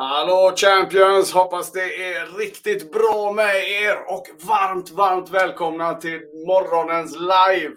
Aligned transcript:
Hallå 0.00 0.52
Champions! 0.56 1.32
Hoppas 1.32 1.72
det 1.72 2.12
är 2.12 2.38
riktigt 2.38 2.92
bra 2.92 3.32
med 3.32 3.54
er 3.56 3.96
och 4.08 4.26
varmt, 4.48 4.90
varmt 4.90 5.30
välkomna 5.30 5.94
till 5.94 6.20
morgonens 6.46 7.16
live. 7.16 7.76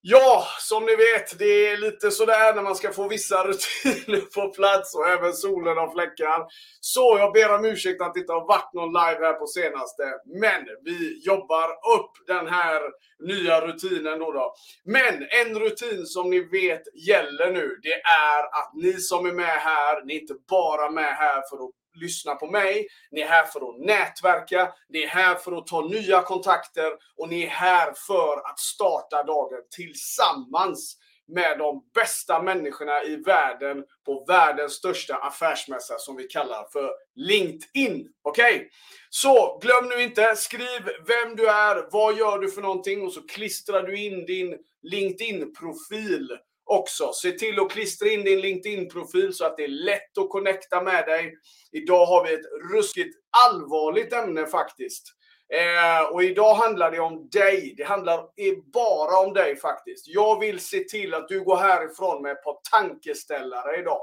Ja, 0.00 0.44
som 0.58 0.84
ni 0.86 0.96
vet, 0.96 1.38
det 1.38 1.70
är 1.70 1.76
lite 1.76 2.10
sådär 2.10 2.54
när 2.54 2.62
man 2.62 2.76
ska 2.76 2.92
få 2.92 3.08
vissa 3.08 3.44
rutiner 3.48 4.20
på 4.20 4.48
plats 4.48 4.94
och 4.94 5.08
även 5.08 5.32
solen 5.32 5.76
har 5.76 5.92
fläckar. 5.92 6.46
Så 6.80 7.16
jag 7.18 7.32
ber 7.32 7.54
om 7.54 7.64
ursäkt 7.64 8.02
att 8.02 8.14
det 8.14 8.20
inte 8.20 8.32
har 8.32 8.46
varit 8.46 8.74
någon 8.74 8.88
live 8.88 9.26
här 9.26 9.32
på 9.32 9.46
senaste. 9.46 10.02
Men 10.40 10.64
vi 10.84 11.20
jobbar 11.24 11.68
upp 11.96 12.12
den 12.26 12.46
här 12.46 12.80
nya 13.18 13.60
rutinen 13.66 14.18
då, 14.18 14.32
då. 14.32 14.54
Men 14.84 15.14
en 15.40 15.58
rutin 15.58 16.06
som 16.06 16.30
ni 16.30 16.40
vet 16.40 16.82
gäller 17.08 17.52
nu, 17.52 17.78
det 17.82 18.00
är 18.32 18.42
att 18.60 18.70
ni 18.74 18.92
som 18.92 19.26
är 19.26 19.32
med 19.32 19.58
här, 19.70 20.04
ni 20.04 20.16
är 20.16 20.20
inte 20.20 20.34
bara 20.50 20.90
med 20.90 21.16
här 21.16 21.42
för 21.50 21.56
att 21.64 21.70
lyssna 21.94 22.34
på 22.34 22.46
mig, 22.46 22.86
ni 23.10 23.20
är 23.20 23.28
här 23.28 23.44
för 23.44 23.60
att 23.60 23.86
nätverka, 23.86 24.72
ni 24.88 25.02
är 25.02 25.08
här 25.08 25.34
för 25.34 25.58
att 25.58 25.66
ta 25.66 25.88
nya 25.88 26.22
kontakter 26.22 26.92
och 27.16 27.28
ni 27.28 27.42
är 27.42 27.48
här 27.48 27.92
för 28.06 28.50
att 28.50 28.58
starta 28.58 29.22
dagen 29.22 29.60
tillsammans 29.76 30.98
med 31.28 31.58
de 31.58 31.90
bästa 31.94 32.42
människorna 32.42 33.02
i 33.02 33.16
världen 33.16 33.84
på 34.06 34.24
världens 34.28 34.72
största 34.72 35.14
affärsmässa 35.14 35.98
som 35.98 36.16
vi 36.16 36.24
kallar 36.24 36.68
för 36.72 36.90
LinkedIn. 37.14 38.08
Okej? 38.22 38.56
Okay? 38.56 38.68
Så 39.10 39.58
glöm 39.62 39.88
nu 39.88 40.02
inte, 40.02 40.36
skriv 40.36 40.82
vem 41.06 41.36
du 41.36 41.48
är, 41.48 41.88
vad 41.92 42.18
gör 42.18 42.38
du 42.38 42.50
för 42.50 42.62
någonting 42.62 43.02
och 43.02 43.12
så 43.12 43.26
klistrar 43.26 43.82
du 43.82 44.04
in 44.04 44.26
din 44.26 44.58
LinkedIn-profil 44.82 46.38
också. 46.68 47.12
Se 47.12 47.32
till 47.32 47.60
att 47.60 47.70
klistra 47.70 48.08
in 48.08 48.24
din 48.24 48.40
LinkedIn-profil 48.40 49.32
så 49.34 49.44
att 49.44 49.56
det 49.56 49.64
är 49.64 49.68
lätt 49.68 50.18
att 50.18 50.30
connecta 50.30 50.82
med 50.82 51.06
dig. 51.06 51.34
Idag 51.72 52.06
har 52.06 52.24
vi 52.24 52.34
ett 52.34 52.72
ruskigt 52.72 53.16
allvarligt 53.46 54.12
ämne 54.12 54.46
faktiskt. 54.46 55.14
Eh, 55.54 56.12
och 56.12 56.22
idag 56.22 56.54
handlar 56.54 56.90
det 56.90 57.00
om 57.00 57.28
dig. 57.28 57.74
Det 57.76 57.84
handlar 57.84 58.24
bara 58.72 59.26
om 59.26 59.34
dig 59.34 59.56
faktiskt. 59.56 60.08
Jag 60.08 60.40
vill 60.40 60.60
se 60.60 60.84
till 60.84 61.14
att 61.14 61.28
du 61.28 61.44
går 61.44 61.56
härifrån 61.56 62.22
med 62.22 62.32
ett 62.32 62.44
par 62.44 62.56
tankeställare 62.70 63.80
idag. 63.80 64.00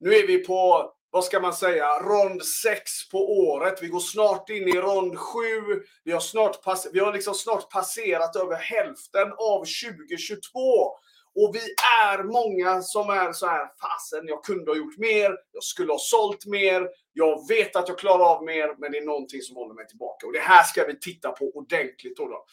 Nu 0.00 0.14
är 0.14 0.26
vi 0.26 0.38
på, 0.38 0.92
vad 1.10 1.24
ska 1.24 1.40
man 1.40 1.54
säga, 1.54 1.86
rond 1.98 2.44
6 2.44 3.10
på 3.10 3.18
året. 3.18 3.82
Vi 3.82 3.88
går 3.88 4.00
snart 4.00 4.50
in 4.50 4.68
i 4.68 4.72
rond 4.72 5.18
7. 5.18 5.38
Vi 6.04 6.12
har, 6.12 6.20
snart 6.20 6.62
pass 6.62 6.88
vi 6.92 6.98
har 6.98 7.12
liksom 7.12 7.34
snart 7.34 7.70
passerat 7.70 8.36
över 8.36 8.56
hälften 8.56 9.32
av 9.38 9.58
2022. 9.58 10.98
Och 11.36 11.54
vi 11.54 11.74
är 12.04 12.22
många 12.22 12.82
som 12.82 13.10
är 13.10 13.32
så 13.32 13.46
här, 13.46 13.66
fasen, 13.80 14.28
jag 14.28 14.44
kunde 14.44 14.70
ha 14.70 14.76
gjort 14.76 14.98
mer, 14.98 15.36
jag 15.52 15.62
skulle 15.62 15.92
ha 15.92 15.98
sålt 15.98 16.46
mer, 16.46 16.88
jag 17.12 17.48
vet 17.48 17.76
att 17.76 17.88
jag 17.88 17.98
klarar 17.98 18.24
av 18.24 18.44
mer, 18.44 18.74
men 18.78 18.92
det 18.92 18.98
är 18.98 19.04
någonting 19.04 19.40
som 19.40 19.56
håller 19.56 19.74
mig 19.74 19.86
tillbaka. 19.86 20.26
Och 20.26 20.32
det 20.32 20.40
här 20.40 20.62
ska 20.62 20.84
vi 20.84 20.98
titta 20.98 21.30
på 21.30 21.44
ordentligt 21.44 22.16
då. 22.16 22.28
då. 22.28 22.44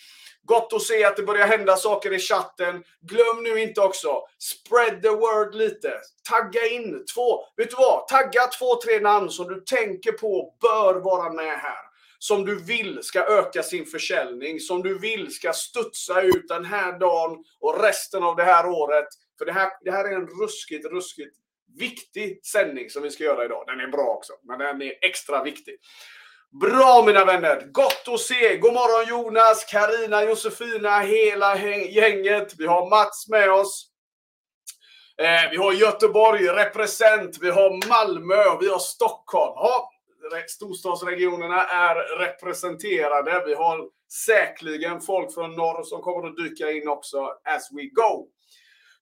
Gott 0.44 0.74
att 0.74 0.82
se 0.82 1.04
att 1.04 1.18
det 1.18 1.24
börjar 1.24 1.48
hända 1.48 1.76
saker 1.76 2.14
i 2.14 2.20
chatten. 2.20 2.84
Glöm 3.02 3.44
nu 3.44 3.62
inte 3.62 3.82
också, 3.82 4.22
spread 4.40 5.02
the 5.02 5.10
word 5.10 5.56
lite. 5.56 5.92
Tagga 6.30 6.68
in 6.68 7.06
två, 7.16 7.46
vet 7.58 7.70
du 7.70 7.76
vad? 7.76 8.08
Tagga 8.08 8.48
två, 8.60 8.82
tre 8.82 9.00
namn 9.00 9.30
som 9.30 9.48
du 9.48 9.62
tänker 9.62 10.12
på 10.12 10.56
bör 10.62 10.96
vara 10.96 11.34
med 11.34 11.60
här 11.60 11.91
som 12.24 12.46
du 12.46 12.64
vill 12.64 13.00
ska 13.04 13.24
öka 13.24 13.64
sin 13.64 13.86
försäljning, 13.86 14.60
som 14.60 14.84
du 14.84 15.00
vill 15.00 15.34
ska 15.34 15.54
studsa 15.54 16.22
ut 16.22 16.48
den 16.48 16.66
här 16.66 17.00
dagen 17.00 17.44
och 17.60 17.84
resten 17.84 18.24
av 18.24 18.36
det 18.36 18.44
här 18.44 18.70
året. 18.70 19.08
För 19.38 19.46
det 19.46 19.52
här, 19.52 19.70
det 19.82 19.92
här 19.92 20.06
är 20.06 20.16
en 20.16 20.28
ruskigt, 20.28 20.86
ruskigt 20.86 21.36
viktig 21.78 22.46
sändning 22.46 22.90
som 22.90 23.04
vi 23.04 23.12
ska 23.12 23.24
göra 23.24 23.46
idag. 23.46 23.64
Den 23.68 23.80
är 23.80 23.88
bra 23.88 24.08
också, 24.08 24.34
men 24.44 24.60
den 24.60 24.82
är 24.82 24.94
extra 25.02 25.44
viktig. 25.44 25.76
Bra 26.62 27.04
mina 27.06 27.26
vänner! 27.26 27.68
Gott 27.72 28.08
att 28.08 28.20
se! 28.20 28.58
God 28.58 28.74
morgon 28.74 29.10
Jonas, 29.10 29.66
Karina, 29.66 30.24
Josefina, 30.24 31.00
hela 31.00 31.58
gänget. 31.90 32.54
Vi 32.58 32.66
har 32.66 32.90
Mats 32.90 33.28
med 33.30 33.52
oss. 33.52 33.88
Eh, 35.18 35.52
vi 35.52 35.58
har 35.58 35.74
Göteborg, 35.74 36.48
represent. 36.48 37.38
Vi 37.42 37.50
har 37.50 37.88
Malmö, 37.88 38.58
vi 38.60 38.68
har 38.68 38.80
Stockholm. 38.80 39.54
Ja, 39.56 39.92
storstadsregionerna 40.48 41.64
är 41.64 42.18
representerade. 42.20 43.44
Vi 43.46 43.54
har 43.54 43.90
säkerligen 44.26 45.02
folk 45.02 45.34
från 45.34 45.56
norr 45.56 45.84
som 45.84 46.02
kommer 46.02 46.28
att 46.28 46.38
dyka 46.38 46.72
in 46.72 46.88
också 46.88 47.18
as 47.44 47.70
we 47.72 47.84
go. 47.84 48.28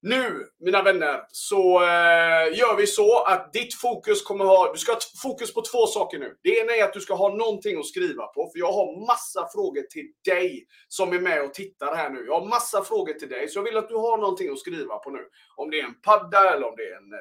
Nu, 0.02 0.46
mina 0.60 0.84
vänner, 0.84 1.24
så 1.28 1.82
eh, 1.82 2.58
gör 2.58 2.76
vi 2.78 2.88
så 2.88 3.24
att 3.24 3.54
ditt 3.54 3.74
fokus 3.74 4.24
kommer 4.24 4.46
ha... 4.46 4.72
Du 4.72 4.78
ska 4.78 4.92
ha 4.92 5.00
fokus 5.24 5.54
på 5.54 5.62
två 5.62 5.88
saker 5.88 6.20
nu. 6.20 6.36
Det 6.44 6.60
ena 6.60 6.76
är 6.76 6.84
att 6.84 6.94
du 6.94 7.00
ska 7.00 7.14
ha 7.14 7.36
någonting 7.36 7.80
att 7.80 7.86
skriva 7.86 8.28
på, 8.28 8.50
för 8.52 8.60
jag 8.60 8.72
har 8.72 9.08
massa 9.08 9.48
frågor 9.54 9.82
till 9.82 10.06
dig 10.26 10.66
som 10.88 11.14
är 11.14 11.20
med 11.20 11.44
och 11.44 11.54
tittar 11.54 11.96
här 11.96 12.10
nu. 12.10 12.26
Jag 12.26 12.40
har 12.40 12.48
massa 12.48 12.84
frågor 12.84 13.14
till 13.14 13.30
dig, 13.30 13.48
så 13.48 13.60
jag 13.60 13.64
vill 13.64 13.78
att 13.78 13.90
du 13.90 13.96
har 13.96 14.18
någonting 14.18 14.52
att 14.52 14.60
skriva 14.60 14.98
på 14.98 15.10
nu. 15.10 15.26
Om 15.56 15.70
det 15.70 15.80
är 15.80 15.86
en 15.86 16.02
padda 16.02 16.54
eller 16.54 16.68
om 16.68 16.76
det 16.78 16.84
är 16.84 16.98
en 16.98 17.14
eh, 17.14 17.20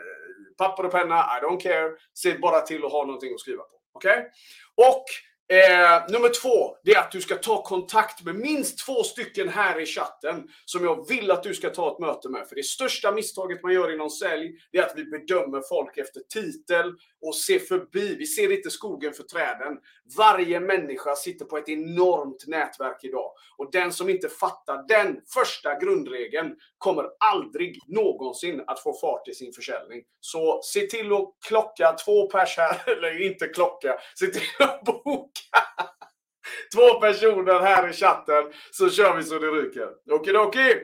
papper 0.59 0.87
och 0.87 0.93
penna, 0.93 1.15
I 1.15 1.45
don't 1.45 1.61
care. 1.61 1.91
Se 2.15 2.39
bara 2.39 2.61
till 2.61 2.85
att 2.85 2.93
ha 2.93 3.05
någonting 3.05 3.35
att 3.35 3.41
skriva 3.41 3.63
på. 3.63 3.78
Okej? 3.93 4.19
Okay? 4.19 4.31
Och 4.75 5.05
Eh, 5.53 6.03
nummer 6.09 6.29
två, 6.43 6.77
det 6.85 6.93
är 6.93 6.99
att 7.01 7.11
du 7.11 7.21
ska 7.21 7.35
ta 7.35 7.63
kontakt 7.63 8.25
med 8.25 8.35
minst 8.35 8.87
två 8.87 9.03
stycken 9.03 9.49
här 9.49 9.81
i 9.81 9.87
chatten 9.87 10.49
som 10.65 10.85
jag 10.85 11.09
vill 11.09 11.31
att 11.31 11.43
du 11.43 11.55
ska 11.55 11.71
ta 11.71 11.93
ett 11.93 11.99
möte 11.99 12.29
med. 12.29 12.49
För 12.49 12.57
det 12.57 12.63
största 12.63 13.13
misstaget 13.13 13.63
man 13.63 13.73
gör 13.73 13.95
inom 13.95 14.11
sälj, 14.11 14.53
det 14.73 14.79
är 14.79 14.83
att 14.83 14.93
vi 14.97 15.05
bedömer 15.05 15.63
folk 15.69 15.99
efter 15.99 16.21
titel 16.21 16.95
och 17.23 17.37
ser 17.37 17.59
förbi. 17.59 18.17
Vi 18.19 18.27
ser 18.27 18.53
inte 18.53 18.71
skogen 18.71 19.13
för 19.13 19.23
träden. 19.23 19.79
Varje 20.17 20.61
människa 20.61 21.17
sitter 21.17 21.45
på 21.45 21.59
ett 21.59 21.69
enormt 21.69 22.45
nätverk 22.47 23.05
idag. 23.05 23.33
Och 23.57 23.71
den 23.73 23.93
som 23.93 24.09
inte 24.09 24.29
fattar 24.29 24.89
den 24.89 25.21
första 25.35 25.79
grundregeln 25.79 26.57
kommer 26.79 27.05
aldrig 27.33 27.79
någonsin 27.87 28.63
att 28.67 28.83
få 28.83 28.99
fart 29.01 29.29
i 29.29 29.35
sin 29.35 29.53
försäljning. 29.53 30.03
Så 30.21 30.61
se 30.63 30.81
till 30.81 31.13
att 31.13 31.35
klocka 31.49 31.93
två 31.93 32.27
pers 32.27 32.57
här, 32.57 32.83
eller 32.97 33.23
inte 33.27 33.47
klocka, 33.47 33.99
se 34.15 34.27
till 34.27 34.43
att 34.59 34.85
boka 34.85 35.38
Två 36.75 37.01
personer 37.01 37.61
här 37.61 37.91
i 37.91 37.93
chatten 37.93 38.53
så 38.71 38.91
kör 38.91 39.17
vi 39.17 39.23
så 39.23 39.39
det 39.39 39.47
ryker. 39.47 39.89
Okidoki! 40.11 40.75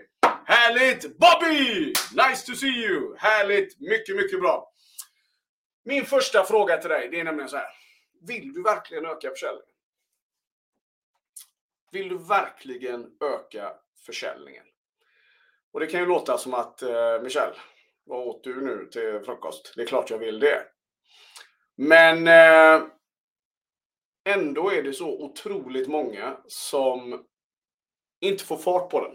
Härligt! 0.46 1.18
Bobby! 1.18 1.92
Nice 2.12 2.46
to 2.46 2.54
see 2.54 2.66
you! 2.66 3.16
Härligt! 3.18 3.80
Mycket, 3.80 4.16
mycket 4.16 4.40
bra. 4.40 4.72
Min 5.84 6.06
första 6.06 6.44
fråga 6.44 6.76
till 6.76 6.90
dig, 6.90 7.08
det 7.10 7.20
är 7.20 7.24
nämligen 7.24 7.48
så 7.48 7.56
här. 7.56 7.68
Vill 8.26 8.52
du 8.52 8.62
verkligen 8.62 9.06
öka 9.06 9.30
försäljningen? 9.30 9.74
Vill 11.92 12.08
du 12.08 12.18
verkligen 12.18 13.06
öka 13.20 13.72
försäljningen? 14.06 14.64
Och 15.72 15.80
det 15.80 15.86
kan 15.86 16.00
ju 16.00 16.06
låta 16.06 16.38
som 16.38 16.54
att 16.54 16.82
eh, 16.82 17.20
Michel, 17.22 17.50
vad 18.04 18.28
åt 18.28 18.44
du 18.44 18.60
nu 18.60 18.88
till 18.92 19.20
frukost? 19.24 19.72
Det 19.76 19.82
är 19.82 19.86
klart 19.86 20.10
jag 20.10 20.18
vill 20.18 20.40
det. 20.40 20.62
Men 21.76 22.28
eh, 22.28 22.86
ändå 24.24 24.70
är 24.70 24.82
det 24.82 24.92
så 24.92 25.08
otroligt 25.08 25.88
många 25.88 26.36
som 26.46 27.24
inte 28.20 28.44
får 28.44 28.56
fart 28.56 28.90
på 28.90 29.00
den. 29.00 29.12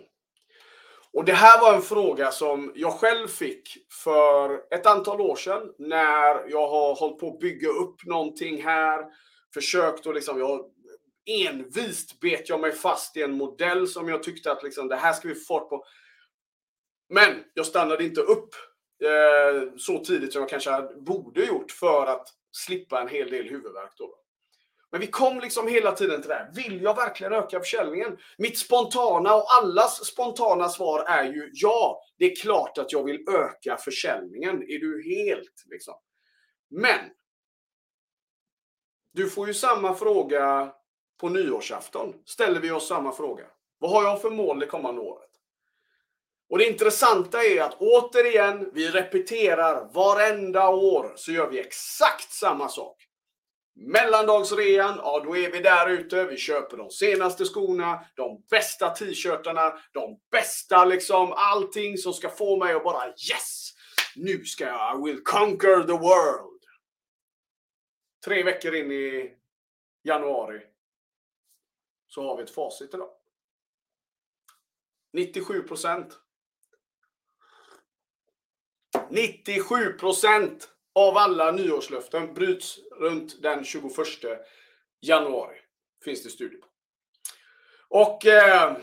Och 1.14 1.26
det 1.26 1.34
här 1.34 1.62
var 1.62 1.76
en 1.76 1.82
fråga 1.82 2.32
som 2.32 2.72
jag 2.76 2.94
själv 2.94 3.28
fick 3.28 3.78
för 4.04 4.74
ett 4.74 4.86
antal 4.86 5.22
år 5.22 5.36
sedan 5.36 5.74
när 5.78 6.50
jag 6.50 6.68
har 6.68 6.96
hållit 6.96 7.20
på 7.20 7.34
att 7.34 7.40
bygga 7.40 7.70
upp 7.70 8.06
någonting 8.06 8.64
här. 8.64 9.06
Försökt 9.54 10.08
att 10.08 10.16
liksom, 10.16 10.40
jag 10.40 10.66
envist 11.30 12.20
bet 12.20 12.50
jag 12.50 12.60
mig 12.60 12.72
fast 12.72 13.18
i 13.18 13.22
en 13.22 13.32
modell 13.32 13.88
som 13.88 14.10
jag 14.10 14.24
tyckte 14.24 14.52
att 14.52 14.64
liksom, 14.64 14.88
det 14.88 14.96
här 14.96 15.14
ska 15.14 15.28
vi 15.28 15.36
få 15.36 15.60
fart 15.60 15.70
på. 15.70 15.86
Men 17.10 17.44
jag 17.54 17.66
stannade 17.66 18.04
inte 18.04 18.22
upp 18.22 18.50
eh, 19.04 19.74
så 19.78 20.04
tidigt 20.04 20.34
som 20.34 20.42
jag 20.42 20.50
kanske 20.50 20.82
borde 20.96 21.46
gjort 21.46 21.72
för 21.72 22.06
att 22.06 22.28
slippa 22.52 23.02
en 23.02 23.08
hel 23.08 23.32
del 23.32 23.50
huvudvärk. 23.50 23.94
Då. 23.98 24.19
Men 24.92 25.02
vi 25.02 25.08
kom 25.08 25.40
liksom 25.40 25.68
hela 25.68 25.92
tiden 25.92 26.22
till 26.22 26.30
det 26.30 26.36
här. 26.36 26.52
Vill 26.54 26.82
jag 26.82 26.96
verkligen 26.96 27.34
öka 27.34 27.60
försäljningen? 27.60 28.18
Mitt 28.38 28.58
spontana 28.58 29.36
och 29.36 29.54
allas 29.54 30.06
spontana 30.06 30.70
svar 30.70 31.04
är 31.08 31.24
ju 31.24 31.50
ja, 31.54 32.02
det 32.18 32.26
är 32.26 32.36
klart 32.36 32.78
att 32.78 32.92
jag 32.92 33.04
vill 33.04 33.26
öka 33.30 33.78
försäljningen. 33.78 34.64
Är 34.64 34.80
du 34.80 35.04
helt 35.04 35.64
liksom? 35.66 35.96
Men 36.70 37.00
du 39.14 39.30
får 39.30 39.48
ju 39.48 39.54
samma 39.54 39.96
fråga 39.96 40.74
på 41.20 41.30
nyårsafton. 41.30 42.14
Ställer 42.26 42.60
vi 42.60 42.72
oss 42.72 42.88
samma 42.88 43.12
fråga. 43.12 43.46
Vad 43.80 43.92
har 43.92 44.04
jag 44.04 44.22
för 44.22 44.30
mål 44.30 44.60
det 44.60 44.66
kommande 44.66 45.02
året? 45.02 45.30
Och 46.50 46.58
det 46.58 46.66
intressanta 46.66 47.44
är 47.44 47.62
att 47.62 47.78
återigen, 47.80 48.70
vi 48.74 48.90
repeterar 48.90 49.94
varenda 49.94 50.70
år 50.70 51.14
så 51.16 51.32
gör 51.32 51.50
vi 51.50 51.60
exakt 51.60 52.32
samma 52.32 52.70
sak. 52.70 53.09
Mellandagsrean, 53.76 54.98
ja 54.98 55.22
då 55.26 55.38
är 55.38 55.52
vi 55.52 55.60
där 55.60 55.90
ute. 55.90 56.26
Vi 56.26 56.38
köper 56.38 56.78
de 56.78 56.90
senaste 56.90 57.46
skorna, 57.46 58.06
de 58.16 58.44
bästa 58.50 58.90
t-shirtarna, 58.90 59.80
de 59.92 60.20
bästa 60.32 60.86
liksom 60.86 61.34
allting 61.36 61.98
som 61.98 62.14
ska 62.14 62.30
få 62.30 62.58
mig 62.58 62.74
att 62.74 62.84
bara 62.84 63.08
yes! 63.08 63.74
Nu 64.16 64.46
ska 64.46 64.66
jag, 64.66 65.00
I 65.00 65.04
will 65.04 65.24
conquer 65.24 65.84
the 65.84 65.92
world. 65.92 66.60
tre 68.26 68.44
veckor 68.44 68.76
in 68.76 68.92
i 68.92 69.36
januari 70.04 70.62
så 72.08 72.24
har 72.24 72.38
vi 72.38 72.44
ett 72.44 72.56
facit 72.56 72.94
idag. 72.94 73.10
97 75.14 75.64
procent. 75.64 76.20
97 79.10 79.94
procent 79.94 80.70
av 80.96 81.18
alla 81.18 81.52
nyårslöften 81.52 82.34
bryts 82.34 82.80
runt 83.00 83.42
den 83.42 83.64
21 83.64 83.92
januari. 85.02 85.58
Finns 86.04 86.24
det 86.24 86.30
studier 86.30 86.62
på. 86.62 86.68
Och 87.90 88.26
eh, 88.26 88.78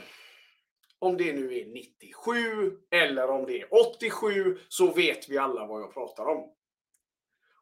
om 0.98 1.16
det 1.16 1.32
nu 1.32 1.58
är 1.58 1.66
97 1.66 2.78
eller 2.90 3.30
om 3.30 3.46
det 3.46 3.60
är 3.60 3.68
87 3.74 4.58
så 4.68 4.92
vet 4.92 5.28
vi 5.28 5.38
alla 5.38 5.66
vad 5.66 5.80
jag 5.82 5.94
pratar 5.94 6.24
om. 6.24 6.52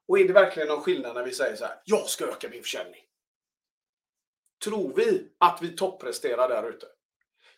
Och 0.08 0.18
är 0.18 0.24
det 0.24 0.32
verkligen 0.32 0.68
någon 0.68 0.82
skillnad 0.82 1.14
när 1.14 1.24
vi 1.24 1.32
säger 1.32 1.56
så 1.56 1.64
här, 1.64 1.80
jag 1.84 2.08
ska 2.08 2.26
öka 2.26 2.48
min 2.48 2.62
försäljning? 2.62 3.00
Tror 4.64 4.94
vi 4.96 5.32
att 5.38 5.58
vi 5.62 5.76
toppresterar 5.76 6.48
där 6.48 6.68
ute? 6.68 6.86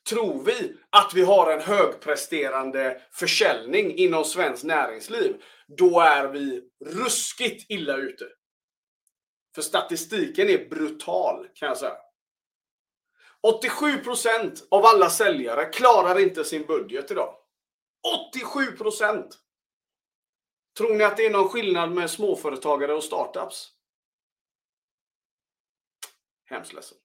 Tror 0.08 0.44
vi 0.44 0.76
att 0.90 1.14
vi 1.14 1.22
har 1.22 1.52
en 1.52 1.60
högpresterande 1.60 3.02
försäljning 3.10 3.96
inom 3.96 4.24
svenskt 4.24 4.64
näringsliv, 4.64 5.42
då 5.78 6.00
är 6.00 6.28
vi 6.28 6.62
ruskigt 6.84 7.70
illa 7.70 7.96
ute. 7.96 8.24
För 9.54 9.62
statistiken 9.62 10.48
är 10.48 10.68
brutal, 10.68 11.48
kan 11.54 11.68
jag 11.68 11.78
säga. 11.78 11.96
87% 13.42 14.62
av 14.70 14.84
alla 14.84 15.10
säljare 15.10 15.64
klarar 15.64 16.18
inte 16.18 16.44
sin 16.44 16.66
budget 16.66 17.10
idag. 17.10 17.34
87%! 18.34 19.30
Tror 20.78 20.94
ni 20.94 21.04
att 21.04 21.16
det 21.16 21.26
är 21.26 21.30
någon 21.30 21.48
skillnad 21.48 21.92
med 21.92 22.10
småföretagare 22.10 22.94
och 22.94 23.04
startups? 23.04 23.72
Hemskt 26.44 26.72
ledsen. 26.72 26.98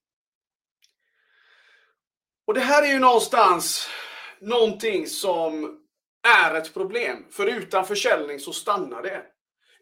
Och 2.52 2.58
det 2.58 2.64
här 2.64 2.82
är 2.82 2.92
ju 2.92 2.98
någonstans 2.98 3.88
någonting 4.40 5.06
som 5.06 5.78
är 6.40 6.54
ett 6.54 6.74
problem. 6.74 7.24
För 7.30 7.46
utan 7.46 7.86
försäljning 7.86 8.40
så 8.40 8.52
stannar 8.52 9.02
det. 9.02 9.22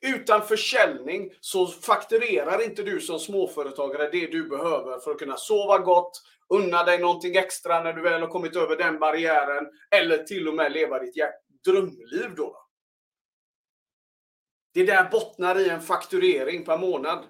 Utan 0.00 0.46
försäljning 0.46 1.30
så 1.40 1.66
fakturerar 1.66 2.64
inte 2.64 2.82
du 2.82 3.00
som 3.00 3.18
småföretagare 3.18 4.10
det 4.10 4.26
du 4.26 4.48
behöver 4.48 5.00
för 5.00 5.10
att 5.10 5.18
kunna 5.18 5.36
sova 5.36 5.78
gott, 5.78 6.22
unna 6.48 6.84
dig 6.84 6.98
någonting 6.98 7.36
extra 7.36 7.82
när 7.82 7.92
du 7.92 8.02
väl 8.02 8.20
har 8.20 8.28
kommit 8.28 8.56
över 8.56 8.76
den 8.76 8.98
barriären 8.98 9.66
eller 9.90 10.18
till 10.18 10.48
och 10.48 10.54
med 10.54 10.72
leva 10.72 10.98
ditt 10.98 11.14
drömliv 11.64 12.34
då. 12.36 12.56
Det 14.74 14.84
där 14.84 15.10
bottnar 15.10 15.58
i 15.58 15.68
en 15.68 15.80
fakturering 15.80 16.64
per 16.64 16.78
månad. 16.78 17.24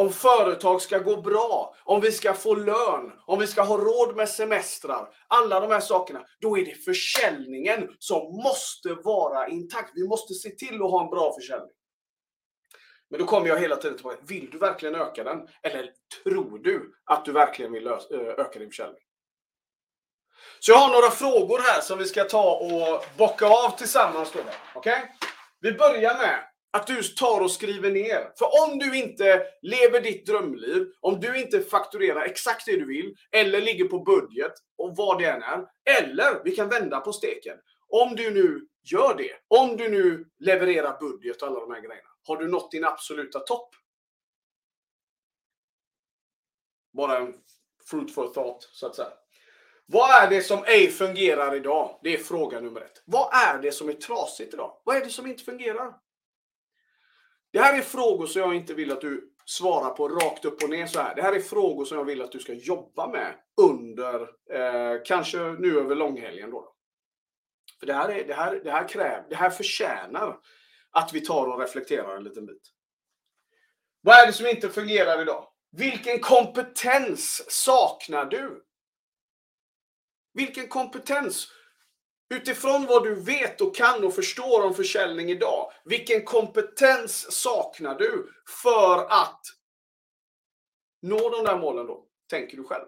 Om 0.00 0.12
företag 0.12 0.82
ska 0.82 0.98
gå 0.98 1.16
bra, 1.16 1.74
om 1.84 2.00
vi 2.00 2.12
ska 2.12 2.34
få 2.34 2.54
lön, 2.54 3.12
om 3.26 3.38
vi 3.38 3.46
ska 3.46 3.62
ha 3.62 3.76
råd 3.76 4.16
med 4.16 4.28
semestrar, 4.28 5.08
alla 5.28 5.60
de 5.60 5.70
här 5.70 5.80
sakerna, 5.80 6.24
då 6.40 6.58
är 6.58 6.64
det 6.64 6.74
försäljningen 6.74 7.88
som 7.98 8.36
måste 8.36 8.94
vara 8.94 9.48
intakt. 9.48 9.90
Vi 9.94 10.08
måste 10.08 10.34
se 10.34 10.50
till 10.50 10.74
att 10.74 10.90
ha 10.90 11.04
en 11.04 11.10
bra 11.10 11.34
försäljning. 11.34 11.70
Men 13.10 13.20
då 13.20 13.26
kommer 13.26 13.48
jag 13.48 13.58
hela 13.58 13.76
tiden 13.76 13.96
tillbaka, 13.96 14.18
vill 14.22 14.50
du 14.50 14.58
verkligen 14.58 14.94
öka 14.94 15.24
den? 15.24 15.48
Eller 15.62 15.90
tror 16.24 16.58
du 16.58 16.92
att 17.04 17.24
du 17.24 17.32
verkligen 17.32 17.72
vill 17.72 17.86
öka 18.38 18.58
din 18.58 18.68
försäljning? 18.68 19.02
Så 20.60 20.72
jag 20.72 20.78
har 20.78 20.92
några 20.92 21.10
frågor 21.10 21.58
här 21.58 21.80
som 21.80 21.98
vi 21.98 22.04
ska 22.04 22.24
ta 22.24 22.54
och 22.56 23.04
bocka 23.18 23.46
av 23.46 23.70
tillsammans. 23.78 24.28
Okej? 24.28 24.44
Okay? 24.74 25.00
Vi 25.60 25.72
börjar 25.72 26.18
med 26.18 26.49
att 26.70 26.86
du 26.86 27.02
tar 27.02 27.40
och 27.40 27.50
skriver 27.50 27.90
ner. 27.90 28.32
För 28.38 28.46
om 28.64 28.78
du 28.78 28.98
inte 28.98 29.46
lever 29.62 30.00
ditt 30.00 30.26
drömliv, 30.26 30.86
om 31.00 31.20
du 31.20 31.40
inte 31.40 31.60
fakturerar 31.60 32.22
exakt 32.22 32.66
det 32.66 32.76
du 32.76 32.86
vill, 32.86 33.16
eller 33.32 33.60
ligger 33.60 33.84
på 33.84 33.98
budget, 33.98 34.52
och 34.78 34.96
vad 34.96 35.18
det 35.18 35.24
än 35.24 35.42
är, 35.42 35.66
eller 35.98 36.44
vi 36.44 36.56
kan 36.56 36.68
vända 36.68 37.00
på 37.00 37.12
steken. 37.12 37.56
Om 37.88 38.16
du 38.16 38.30
nu 38.30 38.66
gör 38.92 39.14
det, 39.14 39.32
om 39.48 39.76
du 39.76 39.88
nu 39.88 40.26
levererar 40.38 41.00
budget 41.00 41.42
och 41.42 41.48
alla 41.48 41.60
de 41.60 41.70
här 41.70 41.80
grejerna, 41.80 42.08
har 42.26 42.36
du 42.36 42.48
nått 42.48 42.70
din 42.70 42.84
absoluta 42.84 43.38
topp? 43.38 43.74
Bara 46.92 47.18
en 47.18 47.34
fruitful 47.90 48.34
thought, 48.34 48.62
så 48.62 48.86
att 48.86 48.96
säga. 48.96 49.12
Vad 49.86 50.10
är 50.10 50.30
det 50.30 50.42
som 50.42 50.64
ej 50.64 50.88
fungerar 50.88 51.54
idag? 51.54 52.00
Det 52.02 52.14
är 52.14 52.18
fråga 52.18 52.60
nummer 52.60 52.80
ett. 52.80 53.02
Vad 53.04 53.34
är 53.34 53.58
det 53.62 53.72
som 53.72 53.88
är 53.88 53.92
trasigt 53.92 54.54
idag? 54.54 54.80
Vad 54.84 54.96
är 54.96 55.00
det 55.00 55.10
som 55.10 55.26
inte 55.26 55.44
fungerar? 55.44 55.94
Det 57.52 57.60
här 57.60 57.78
är 57.78 57.82
frågor 57.82 58.26
som 58.26 58.42
jag 58.42 58.54
inte 58.54 58.74
vill 58.74 58.92
att 58.92 59.00
du 59.00 59.34
svarar 59.44 59.90
på 59.90 60.08
rakt 60.08 60.44
upp 60.44 60.62
och 60.62 60.70
ner 60.70 60.86
så 60.86 61.00
här. 61.00 61.14
Det 61.14 61.22
här 61.22 61.32
är 61.32 61.40
frågor 61.40 61.84
som 61.84 61.98
jag 61.98 62.04
vill 62.04 62.22
att 62.22 62.32
du 62.32 62.38
ska 62.38 62.52
jobba 62.52 63.08
med 63.08 63.34
under, 63.56 64.20
eh, 64.52 65.02
kanske 65.04 65.38
nu 65.38 65.80
över 65.80 65.94
långhelgen 65.94 66.50
då. 66.50 66.74
För 67.80 67.86
det 67.86 67.94
här, 67.94 68.08
är, 68.08 68.26
det, 68.26 68.34
här, 68.34 68.60
det, 68.64 68.70
här 68.70 68.88
kräv, 68.88 69.24
det 69.28 69.36
här 69.36 69.50
förtjänar 69.50 70.38
att 70.90 71.12
vi 71.12 71.20
tar 71.20 71.46
och 71.46 71.60
reflekterar 71.60 72.16
en 72.16 72.24
liten 72.24 72.46
bit. 72.46 72.62
Vad 74.00 74.18
är 74.18 74.26
det 74.26 74.32
som 74.32 74.46
inte 74.46 74.68
fungerar 74.68 75.22
idag? 75.22 75.46
Vilken 75.72 76.20
kompetens 76.20 77.44
saknar 77.48 78.24
du? 78.24 78.64
Vilken 80.32 80.68
kompetens? 80.68 81.48
Utifrån 82.34 82.86
vad 82.86 83.04
du 83.04 83.14
vet 83.14 83.60
och 83.60 83.76
kan 83.76 84.04
och 84.04 84.14
förstår 84.14 84.64
om 84.64 84.74
försäljning 84.74 85.30
idag, 85.30 85.72
vilken 85.84 86.24
kompetens 86.24 87.32
saknar 87.32 87.98
du 87.98 88.32
för 88.62 89.06
att 89.08 89.46
nå 91.02 91.30
de 91.30 91.44
där 91.44 91.58
målen 91.58 91.86
då? 91.86 92.06
Tänker 92.26 92.56
du 92.56 92.64
själv. 92.64 92.86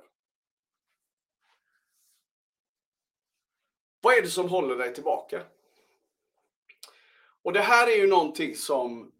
Vad 4.00 4.14
är 4.14 4.22
det 4.22 4.30
som 4.30 4.48
håller 4.48 4.76
dig 4.76 4.94
tillbaka? 4.94 5.42
Och 7.42 7.52
det 7.52 7.60
här 7.60 7.86
är 7.86 7.96
ju 7.96 8.06
någonting 8.06 8.56
som 8.56 9.12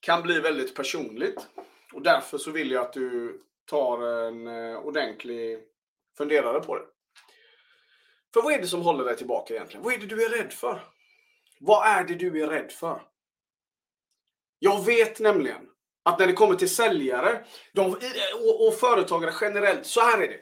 kan 0.00 0.22
bli 0.22 0.40
väldigt 0.40 0.74
personligt. 0.74 1.48
Och 1.92 2.02
därför 2.02 2.38
så 2.38 2.50
vill 2.50 2.70
jag 2.70 2.84
att 2.84 2.92
du 2.92 3.42
tar 3.64 4.02
en 4.02 4.46
eh, 4.46 4.78
ordentlig 4.78 5.64
funderare 6.16 6.60
på 6.60 6.78
det. 6.78 6.93
För 8.34 8.42
vad 8.42 8.52
är 8.52 8.58
det 8.58 8.66
som 8.66 8.82
håller 8.82 9.04
dig 9.04 9.16
tillbaka 9.16 9.54
egentligen? 9.54 9.84
Vad 9.84 9.94
är 9.94 9.98
det 9.98 10.06
du 10.06 10.24
är 10.24 10.28
rädd 10.28 10.52
för? 10.52 10.80
Vad 11.60 11.86
är 11.86 12.04
det 12.04 12.14
du 12.14 12.42
är 12.42 12.46
rädd 12.46 12.72
för? 12.72 13.02
Jag 14.58 14.84
vet 14.84 15.20
nämligen 15.20 15.68
att 16.04 16.18
när 16.18 16.26
det 16.26 16.32
kommer 16.32 16.54
till 16.54 16.70
säljare 16.70 17.44
de, 17.72 17.96
och, 18.34 18.66
och 18.66 18.74
företagare 18.74 19.34
generellt, 19.40 19.86
så 19.86 20.00
här 20.00 20.22
är 20.22 20.28
det. 20.28 20.40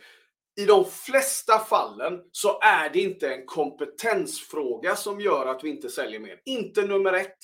I 0.62 0.66
de 0.66 0.84
flesta 0.84 1.58
fallen 1.58 2.20
så 2.32 2.60
är 2.60 2.90
det 2.90 3.00
inte 3.00 3.34
en 3.34 3.46
kompetensfråga 3.46 4.96
som 4.96 5.20
gör 5.20 5.46
att 5.46 5.64
vi 5.64 5.68
inte 5.70 5.88
säljer 5.88 6.20
mer. 6.20 6.40
Inte 6.44 6.82
nummer 6.82 7.12
ett. 7.12 7.38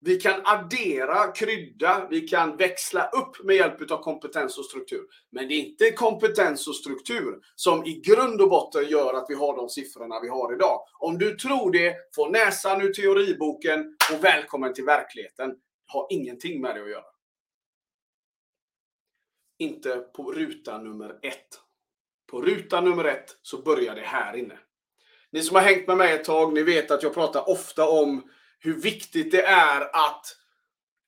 Vi 0.00 0.20
kan 0.20 0.40
addera, 0.44 1.32
krydda, 1.32 2.06
vi 2.10 2.20
kan 2.20 2.56
växla 2.56 3.08
upp 3.08 3.44
med 3.44 3.56
hjälp 3.56 3.90
av 3.90 4.02
kompetens 4.02 4.58
och 4.58 4.64
struktur. 4.64 5.06
Men 5.30 5.48
det 5.48 5.54
är 5.54 5.58
inte 5.58 5.92
kompetens 5.92 6.68
och 6.68 6.76
struktur 6.76 7.40
som 7.54 7.84
i 7.84 8.00
grund 8.00 8.40
och 8.40 8.50
botten 8.50 8.88
gör 8.88 9.14
att 9.14 9.26
vi 9.28 9.34
har 9.34 9.56
de 9.56 9.68
siffrorna 9.68 10.20
vi 10.20 10.28
har 10.28 10.54
idag. 10.54 10.80
Om 10.98 11.18
du 11.18 11.36
tror 11.36 11.72
det, 11.72 11.96
få 12.14 12.28
näsan 12.28 12.80
ur 12.82 12.92
teoriboken 12.92 13.96
och 14.12 14.24
välkommen 14.24 14.74
till 14.74 14.84
verkligheten. 14.84 15.48
Det 15.48 15.56
har 15.86 16.06
ingenting 16.10 16.60
med 16.60 16.76
det 16.76 16.82
att 16.82 16.90
göra. 16.90 17.04
Inte 19.58 19.96
på 19.96 20.32
ruta 20.32 20.78
nummer 20.78 21.18
ett. 21.22 21.60
På 22.30 22.42
ruta 22.42 22.80
nummer 22.80 23.04
ett 23.04 23.36
så 23.42 23.62
börjar 23.62 23.94
det 23.94 24.00
här 24.00 24.36
inne. 24.36 24.58
Ni 25.30 25.42
som 25.42 25.56
har 25.56 25.62
hängt 25.62 25.86
med 25.86 25.96
mig 25.96 26.12
ett 26.12 26.24
tag, 26.24 26.52
ni 26.52 26.62
vet 26.62 26.90
att 26.90 27.02
jag 27.02 27.14
pratar 27.14 27.50
ofta 27.50 27.88
om 27.88 28.30
hur 28.58 28.80
viktigt 28.80 29.32
det 29.32 29.42
är 29.42 29.80
att 29.80 30.26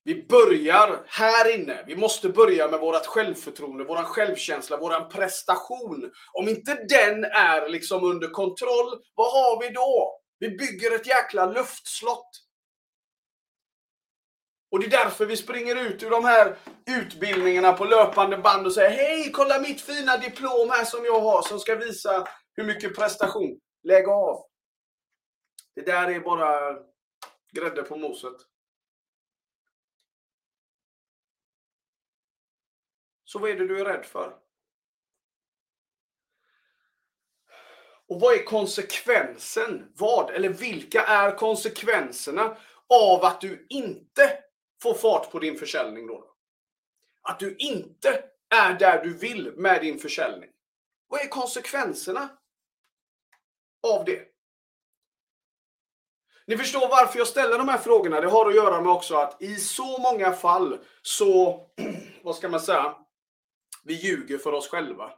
vi 0.04 0.26
börjar 0.26 1.04
här 1.06 1.54
inne. 1.54 1.84
Vi 1.86 1.96
måste 1.96 2.28
börja 2.28 2.68
med 2.68 2.80
vårt 2.80 3.06
självförtroende, 3.06 3.84
vår 3.84 3.96
självkänsla, 3.96 4.76
vår 4.76 5.10
prestation. 5.10 6.10
Om 6.32 6.48
inte 6.48 6.74
den 6.74 7.24
är 7.24 7.68
liksom 7.68 8.04
under 8.04 8.28
kontroll, 8.28 9.02
vad 9.14 9.32
har 9.32 9.60
vi 9.60 9.74
då? 9.74 10.20
Vi 10.38 10.50
bygger 10.50 10.94
ett 10.94 11.06
jäkla 11.06 11.46
luftslott. 11.46 12.30
Och 14.70 14.80
det 14.80 14.86
är 14.86 15.04
därför 15.04 15.26
vi 15.26 15.36
springer 15.36 15.76
ut 15.76 16.02
ur 16.02 16.10
de 16.10 16.24
här 16.24 16.56
utbildningarna 16.86 17.72
på 17.72 17.84
löpande 17.84 18.36
band 18.38 18.66
och 18.66 18.72
säger 18.72 18.90
Hej, 18.90 19.30
kolla 19.32 19.58
mitt 19.58 19.80
fina 19.80 20.16
diplom 20.16 20.70
här 20.70 20.84
som 20.84 21.04
jag 21.04 21.20
har 21.20 21.42
som 21.42 21.60
ska 21.60 21.74
visa 21.74 22.28
hur 22.56 22.64
mycket 22.64 22.96
prestation. 22.96 23.60
Lägg 23.82 24.08
av. 24.08 24.46
Det 25.74 25.82
där 25.82 26.10
är 26.10 26.20
bara 26.20 26.76
Grädde 27.52 27.82
på 27.82 27.96
moset. 27.96 28.36
Så 33.24 33.38
vad 33.38 33.50
är 33.50 33.56
det 33.56 33.66
du 33.66 33.80
är 33.80 33.84
rädd 33.84 34.04
för? 34.04 34.36
Och 38.06 38.20
vad 38.20 38.34
är 38.34 38.44
konsekvensen? 38.44 39.92
Vad 39.96 40.30
eller 40.30 40.48
vilka 40.48 41.02
är 41.02 41.36
konsekvenserna 41.36 42.56
av 42.88 43.24
att 43.24 43.40
du 43.40 43.66
inte 43.68 44.42
får 44.82 44.94
fart 44.94 45.30
på 45.30 45.38
din 45.38 45.58
försäljning 45.58 46.06
då? 46.06 46.34
Att 47.22 47.38
du 47.38 47.56
inte 47.56 48.24
är 48.48 48.78
där 48.78 49.04
du 49.04 49.18
vill 49.18 49.52
med 49.56 49.80
din 49.80 49.98
försäljning. 49.98 50.50
Vad 51.06 51.20
är 51.20 51.28
konsekvenserna 51.28 52.38
av 53.82 54.04
det? 54.04 54.29
Ni 56.46 56.56
förstår 56.56 56.88
varför 56.88 57.18
jag 57.18 57.26
ställer 57.26 57.58
de 57.58 57.68
här 57.68 57.78
frågorna. 57.78 58.20
Det 58.20 58.28
har 58.28 58.48
att 58.48 58.54
göra 58.54 58.80
med 58.80 58.92
också 58.92 59.14
att 59.14 59.42
i 59.42 59.56
så 59.56 59.98
många 59.98 60.32
fall 60.32 60.78
så, 61.02 61.60
vad 62.22 62.36
ska 62.36 62.48
man 62.48 62.60
säga, 62.60 62.94
vi 63.84 63.94
ljuger 63.94 64.38
för 64.38 64.52
oss 64.52 64.68
själva. 64.68 65.10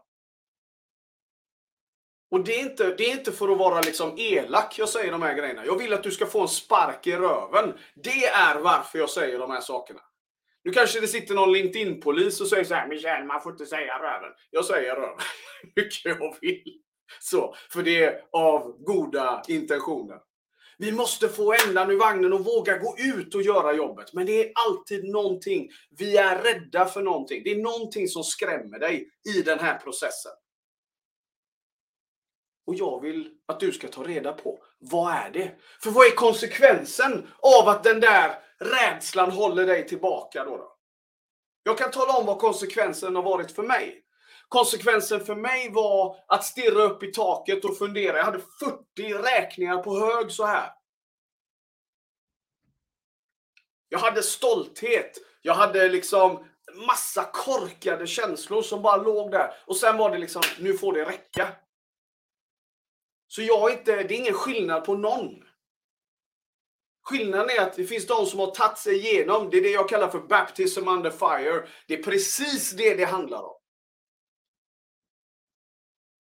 Och 2.31 2.45
det 2.45 2.55
är, 2.55 2.61
inte, 2.61 2.95
det 2.95 3.05
är 3.05 3.13
inte 3.13 3.33
för 3.33 3.49
att 3.49 3.59
vara 3.59 3.81
liksom 3.81 4.19
elak 4.19 4.79
jag 4.79 4.89
säger 4.89 5.13
de 5.13 5.23
här 5.23 5.35
grejerna. 5.35 5.67
Jag 5.67 5.79
vill 5.79 5.93
att 5.93 6.03
du 6.03 6.11
ska 6.11 6.27
få 6.27 6.41
en 6.41 6.49
spark 6.49 7.07
i 7.07 7.17
röven. 7.17 7.75
Det 7.95 8.25
är 8.27 8.59
varför 8.59 8.99
jag 8.99 9.11
säger 9.11 9.39
de 9.39 9.51
här 9.51 9.61
sakerna. 9.61 10.01
Nu 10.65 10.73
kanske 10.73 11.01
det 11.01 11.07
sitter 11.07 11.35
någon 11.35 11.53
LinkedIn-polis 11.53 12.41
och 12.41 12.47
säger 12.47 12.65
så 12.65 12.75
här, 12.75 12.89
Michel, 12.89 13.25
man 13.25 13.41
får 13.41 13.53
inte 13.53 13.67
säga 13.67 13.99
röven. 13.99 14.31
Jag 14.51 14.65
säger 14.65 14.95
röven 14.95 15.19
hur 15.63 15.83
mycket 15.83 16.05
jag 16.05 16.37
vill. 16.41 16.63
Så, 17.21 17.55
för 17.71 17.83
det 17.83 18.05
är 18.05 18.21
av 18.33 18.77
goda 18.85 19.43
intentioner. 19.49 20.19
Vi 20.79 20.93
måste 20.93 21.29
få 21.29 21.55
ändan 21.69 21.91
ur 21.91 21.99
vagnen 21.99 22.33
och 22.33 22.45
våga 22.45 22.79
gå 22.79 22.97
ut 22.99 23.35
och 23.35 23.43
göra 23.43 23.73
jobbet. 23.73 24.13
Men 24.13 24.27
det 24.27 24.45
är 24.45 24.53
alltid 24.55 25.05
någonting. 25.05 25.71
Vi 25.99 26.17
är 26.17 26.43
rädda 26.43 26.87
för 26.87 27.03
någonting. 27.03 27.43
Det 27.45 27.51
är 27.51 27.63
någonting 27.63 28.09
som 28.09 28.25
skrämmer 28.25 28.79
dig 28.79 29.09
i 29.37 29.43
den 29.43 29.59
här 29.59 29.79
processen. 29.79 30.33
Och 32.67 32.75
jag 32.75 33.01
vill 33.01 33.31
att 33.47 33.61
du 33.61 33.73
ska 33.73 33.89
ta 33.89 34.03
reda 34.03 34.33
på, 34.33 34.59
vad 34.79 35.13
är 35.13 35.31
det? 35.31 35.53
För 35.83 35.91
vad 35.91 36.07
är 36.07 36.11
konsekvensen 36.11 37.29
av 37.39 37.69
att 37.69 37.85
den 37.85 38.01
där 38.01 38.39
rädslan 38.59 39.31
håller 39.31 39.67
dig 39.67 39.89
tillbaka 39.89 40.45
då? 40.45 40.57
då? 40.57 40.77
Jag 41.63 41.79
kan 41.79 41.91
tala 41.91 42.19
om 42.19 42.27
vad 42.27 42.39
konsekvensen 42.39 43.17
har 43.17 43.23
varit 43.23 43.53
för 43.53 43.63
mig. 43.63 44.02
Konsekvensen 44.53 45.25
för 45.25 45.35
mig 45.35 45.71
var 45.73 46.17
att 46.27 46.45
stirra 46.45 46.83
upp 46.83 47.03
i 47.03 47.13
taket 47.13 47.65
och 47.65 47.79
fundera. 47.79 48.17
Jag 48.17 48.25
hade 48.25 48.41
40 48.41 49.15
räkningar 49.15 49.83
på 49.83 49.99
hög 49.99 50.33
så 50.33 50.45
här. 50.45 50.71
Jag 53.89 53.99
hade 53.99 54.23
stolthet. 54.23 55.19
Jag 55.43 55.55
hade 55.55 55.89
liksom 55.89 56.45
massa 56.87 57.25
korkade 57.33 58.07
känslor 58.07 58.63
som 58.63 58.83
bara 58.83 58.97
låg 58.97 59.31
där. 59.31 59.55
Och 59.67 59.77
sen 59.77 59.97
var 59.97 60.11
det 60.11 60.19
liksom, 60.19 60.43
nu 60.59 60.79
får 60.79 60.93
det 60.93 61.05
räcka. 61.05 61.49
Så 63.29 63.43
jag 63.43 63.73
är 63.73 63.79
inte, 63.79 64.03
det 64.03 64.15
är 64.15 64.19
ingen 64.19 64.35
skillnad 64.35 64.85
på 64.85 64.95
någon. 64.95 65.45
Skillnaden 67.03 67.51
är 67.51 67.61
att 67.61 67.77
det 67.77 67.85
finns 67.85 68.07
de 68.07 68.27
som 68.27 68.41
har 68.41 68.51
tagit 68.51 68.79
sig 68.79 68.97
igenom, 68.97 69.51
det 69.51 69.57
är 69.57 69.63
det 69.63 69.71
jag 69.71 69.89
kallar 69.89 70.09
för 70.09 70.21
baptism 70.21 70.89
under 70.89 71.11
fire. 71.11 71.69
Det 71.87 71.95
är 71.95 72.03
precis 72.03 72.71
det 72.73 72.95
det 72.95 73.05
handlar 73.05 73.43
om. 73.43 73.62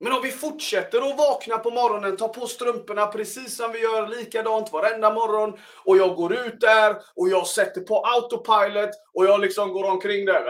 Men 0.05 0.13
om 0.13 0.23
vi 0.23 0.31
fortsätter 0.31 1.11
att 1.11 1.19
vakna 1.19 1.59
på 1.59 1.71
morgonen, 1.71 2.17
ta 2.17 2.29
på 2.29 2.47
strumporna 2.47 3.07
precis 3.07 3.57
som 3.57 3.73
vi 3.73 3.79
gör 3.79 4.09
likadant 4.09 4.73
varenda 4.73 5.15
morgon 5.15 5.59
och 5.85 5.97
jag 5.97 6.17
går 6.17 6.33
ut 6.33 6.61
där 6.61 6.97
och 7.15 7.29
jag 7.29 7.47
sätter 7.47 7.81
på 7.81 8.05
autopilot 8.07 8.91
och 9.15 9.25
jag 9.25 9.41
liksom 9.41 9.73
går 9.73 9.85
omkring 9.85 10.27
där 10.27 10.43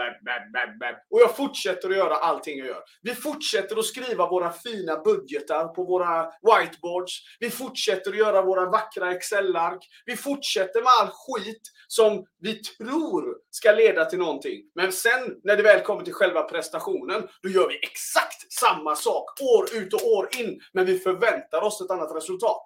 och 1.09 1.21
jag 1.21 1.35
fortsätter 1.35 1.89
att 1.89 1.97
göra 1.97 2.15
allting 2.15 2.57
jag 2.57 2.67
gör. 2.67 2.83
Vi 3.01 3.15
fortsätter 3.15 3.79
att 3.79 3.85
skriva 3.85 4.29
våra 4.29 4.51
fina 4.51 4.99
budgetar 4.99 5.67
på 5.67 5.83
våra 5.83 6.25
whiteboards. 6.25 7.13
Vi 7.39 7.49
fortsätter 7.49 8.11
att 8.11 8.17
göra 8.17 8.41
våra 8.41 8.65
vackra 8.69 9.11
Excel-ark. 9.11 9.87
Vi 10.05 10.17
fortsätter 10.17 10.81
med 10.81 10.91
all 11.01 11.09
skit 11.13 11.61
som 11.87 12.25
vi 12.39 12.53
tror 12.55 13.35
ska 13.49 13.71
leda 13.71 14.05
till 14.05 14.19
någonting. 14.19 14.61
Men 14.75 14.91
sen 14.91 15.35
när 15.43 15.57
det 15.57 15.63
väl 15.63 15.81
kommer 15.81 16.03
till 16.03 16.13
själva 16.13 16.41
prestationen, 16.41 17.27
då 17.43 17.49
gör 17.49 17.67
vi 17.67 17.79
exakt 17.83 18.53
samma 18.53 18.95
sak 18.95 19.39
år 19.43 19.75
ut 19.75 19.93
och 19.93 20.07
år 20.07 20.29
in, 20.39 20.61
men 20.71 20.85
vi 20.85 20.99
förväntar 20.99 21.61
oss 21.61 21.81
ett 21.81 21.91
annat 21.91 22.15
resultat. 22.15 22.65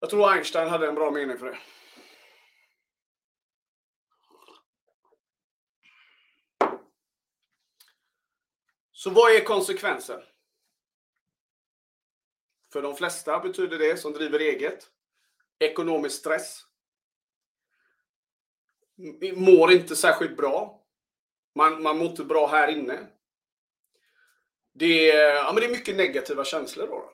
Jag 0.00 0.10
tror 0.10 0.30
Einstein 0.30 0.68
hade 0.68 0.88
en 0.88 0.94
bra 0.94 1.10
mening 1.10 1.38
för 1.38 1.46
det. 1.46 1.58
Så 8.92 9.10
vad 9.10 9.32
är 9.32 9.44
konsekvensen? 9.44 10.20
För 12.72 12.82
de 12.82 12.96
flesta 12.96 13.40
betyder 13.40 13.78
det 13.78 13.96
som 13.96 14.12
driver 14.12 14.38
eget 14.38 14.90
ekonomisk 15.58 16.18
stress. 16.18 16.66
Mår 19.36 19.72
inte 19.72 19.96
särskilt 19.96 20.36
bra. 20.36 20.82
Man, 21.54 21.82
man 21.82 21.98
mår 21.98 22.06
inte 22.06 22.24
bra 22.24 22.46
här 22.46 22.68
inne. 22.68 23.06
Det 24.74 25.10
är, 25.10 25.34
ja, 25.34 25.52
men 25.52 25.60
det 25.60 25.66
är 25.66 25.70
mycket 25.70 25.96
negativa 25.96 26.44
känslor 26.44 26.86
då. 26.86 27.12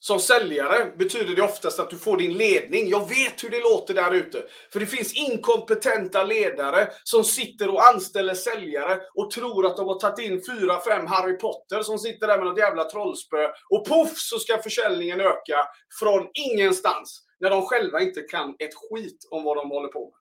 Som 0.00 0.20
säljare 0.20 0.92
betyder 0.96 1.36
det 1.36 1.42
oftast 1.42 1.80
att 1.80 1.90
du 1.90 1.98
får 1.98 2.16
din 2.16 2.32
ledning. 2.32 2.88
Jag 2.88 3.08
vet 3.08 3.44
hur 3.44 3.50
det 3.50 3.60
låter 3.60 3.94
där 3.94 4.14
ute. 4.14 4.44
För 4.72 4.80
det 4.80 4.86
finns 4.86 5.14
inkompetenta 5.14 6.24
ledare 6.24 6.88
som 7.04 7.24
sitter 7.24 7.68
och 7.68 7.86
anställer 7.86 8.34
säljare 8.34 9.00
och 9.14 9.30
tror 9.30 9.66
att 9.66 9.76
de 9.76 9.86
har 9.86 9.98
tagit 9.98 10.18
in 10.18 10.42
fyra, 10.46 10.80
fem 10.80 11.06
Harry 11.06 11.38
Potter 11.38 11.82
som 11.82 11.98
sitter 11.98 12.26
där 12.26 12.38
med 12.38 12.46
något 12.46 12.58
jävla 12.58 12.84
trollspö. 12.84 13.48
Och 13.70 13.86
poff 13.88 14.12
så 14.16 14.38
ska 14.38 14.62
försäljningen 14.62 15.20
öka 15.20 15.68
från 16.00 16.28
ingenstans. 16.32 17.24
När 17.40 17.50
de 17.50 17.62
själva 17.62 18.00
inte 18.00 18.22
kan 18.22 18.50
ett 18.58 18.74
skit 18.74 19.28
om 19.30 19.44
vad 19.44 19.56
de 19.56 19.70
håller 19.70 19.88
på 19.88 20.04
med. 20.04 20.18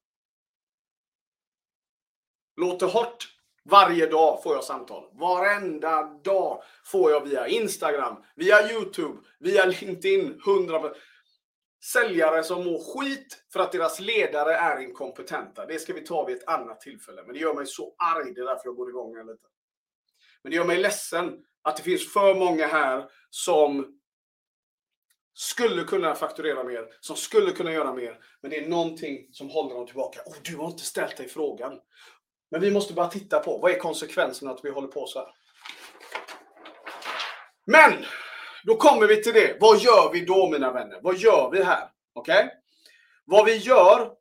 Låter 2.68 2.88
hårt, 2.88 3.28
varje 3.70 4.08
dag 4.08 4.44
får 4.44 4.56
jag 4.56 4.64
samtal. 4.64 5.04
Varenda 5.14 6.04
dag 6.04 6.64
får 6.86 7.12
jag 7.12 7.28
via 7.28 7.48
Instagram, 7.48 8.16
via 8.36 8.72
Youtube, 8.72 9.18
via 9.40 9.66
LinkedIn. 9.66 10.42
100 10.48 10.94
Säljare 11.84 12.44
som 12.44 12.64
mår 12.64 12.80
skit 12.80 13.44
för 13.54 13.60
att 13.60 13.72
deras 13.72 14.00
ledare 14.00 14.54
är 14.54 14.80
inkompetenta. 14.80 15.66
Det 15.66 15.80
ska 15.80 15.94
vi 15.94 16.02
ta 16.02 16.26
vid 16.26 16.38
ett 16.38 16.48
annat 16.48 16.82
tillfälle. 16.82 17.24
Men 17.24 17.34
det 17.34 17.40
gör 17.40 17.54
mig 17.54 17.66
så 17.66 17.96
arg. 17.98 18.34
Det 18.34 18.42
är 18.42 18.46
därför 18.46 18.66
jag 18.66 18.76
går 18.76 18.90
igång 18.90 19.16
här 19.16 19.24
lite. 19.24 19.48
Men 20.42 20.52
det 20.52 20.56
gör 20.56 20.66
mig 20.66 20.78
ledsen 20.78 21.44
att 21.62 21.78
det 21.78 21.84
finns 21.84 22.14
för 22.14 22.36
många 22.36 22.68
här 22.68 23.10
som 23.30 24.00
skulle 25.34 25.84
kunna 25.84 26.16
fakturera 26.16 26.64
mer, 26.64 26.88
som 27.00 27.16
skulle 27.16 27.52
kunna 27.52 27.72
göra 27.72 27.94
mer. 27.94 28.20
Men 28.42 28.52
det 28.52 28.58
är 28.58 28.70
någonting 28.70 29.34
som 29.34 29.50
håller 29.50 29.76
dem 29.76 29.86
tillbaka. 29.86 30.20
Oh, 30.26 30.36
du 30.44 30.58
har 30.58 30.68
inte 30.68 30.84
ställt 30.84 31.18
dig 31.18 31.28
frågan. 31.28 31.80
Men 32.52 32.62
vi 32.62 32.72
måste 32.72 32.94
bara 32.94 33.08
titta 33.08 33.40
på 33.40 33.58
vad 33.58 33.72
är 33.72 33.80
konsekvenserna 33.80 34.52
att 34.52 34.60
vi 34.64 34.70
håller 34.70 34.88
på 34.88 35.06
så 35.08 35.20
här. 35.20 35.28
Men 37.66 38.06
då 38.64 38.76
kommer 38.76 39.08
vi 39.08 39.24
till 39.24 39.34
det. 39.34 39.58
Vad 39.60 39.80
gör 39.80 40.10
vi 40.14 40.26
då 40.26 40.50
mina 40.50 40.72
vänner? 40.72 41.00
Vad 41.04 41.18
gör 41.18 41.50
vi 41.52 41.64
här? 41.64 41.90
Okej? 42.14 42.36
Okay? 42.36 42.50
Vad 43.26 43.46
vi 43.46 43.58
gör 43.58 44.12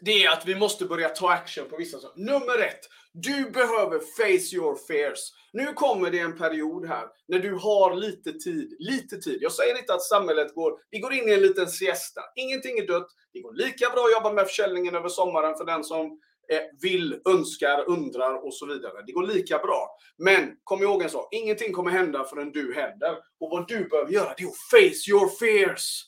det 0.00 0.24
är 0.24 0.30
att 0.30 0.46
vi 0.46 0.54
måste 0.54 0.84
börja 0.84 1.08
ta 1.08 1.30
action 1.30 1.68
på 1.68 1.76
vissa 1.76 1.98
saker. 1.98 2.20
Nummer 2.20 2.58
ett. 2.58 2.80
Du 3.12 3.50
behöver 3.50 3.98
face 3.98 4.56
your 4.56 4.76
fears. 4.86 5.20
Nu 5.52 5.72
kommer 5.72 6.10
det 6.10 6.18
en 6.18 6.38
period 6.38 6.88
här 6.88 7.06
när 7.28 7.38
du 7.38 7.54
har 7.54 7.94
lite 7.94 8.32
tid. 8.32 8.76
Lite 8.78 9.16
tid. 9.16 9.38
Jag 9.40 9.52
säger 9.52 9.78
inte 9.78 9.94
att 9.94 10.02
samhället 10.02 10.54
går, 10.54 10.78
vi 10.90 10.98
går 10.98 11.12
in 11.12 11.28
i 11.28 11.32
en 11.32 11.42
liten 11.42 11.68
siesta. 11.68 12.20
Ingenting 12.36 12.78
är 12.78 12.86
dött. 12.86 13.08
Det 13.32 13.40
går 13.40 13.52
lika 13.52 13.90
bra 13.90 14.04
att 14.04 14.12
jobba 14.12 14.32
med 14.32 14.46
försäljningen 14.46 14.94
över 14.94 15.08
sommaren 15.08 15.56
för 15.56 15.64
den 15.64 15.84
som 15.84 16.20
Eh, 16.50 16.62
vill, 16.82 17.20
önskar, 17.28 17.84
undrar 17.88 18.46
och 18.46 18.54
så 18.54 18.66
vidare. 18.66 19.02
Det 19.06 19.12
går 19.12 19.26
lika 19.26 19.58
bra. 19.58 19.96
Men 20.18 20.56
kom 20.64 20.82
ihåg 20.82 21.02
en 21.02 21.10
sak, 21.10 21.34
ingenting 21.34 21.72
kommer 21.72 21.90
hända 21.90 22.24
förrän 22.24 22.52
du 22.52 22.74
händer. 22.74 23.16
Och 23.40 23.50
vad 23.50 23.68
du 23.68 23.88
behöver 23.88 24.12
göra 24.12 24.34
det 24.36 24.42
är 24.42 24.46
att 24.46 24.56
face 24.70 25.10
your 25.10 25.28
fears. 25.38 26.04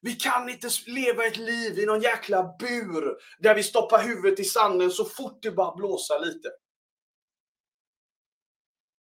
Vi 0.00 0.12
kan 0.12 0.48
inte 0.48 0.68
leva 0.86 1.26
ett 1.26 1.36
liv 1.36 1.78
i 1.78 1.86
någon 1.86 2.00
jäkla 2.00 2.54
bur 2.58 3.16
där 3.38 3.54
vi 3.54 3.62
stoppar 3.62 4.02
huvudet 4.02 4.40
i 4.40 4.44
sanden 4.44 4.90
så 4.90 5.04
fort 5.04 5.38
det 5.42 5.50
bara 5.50 5.76
blåser 5.76 6.20
lite. 6.20 6.48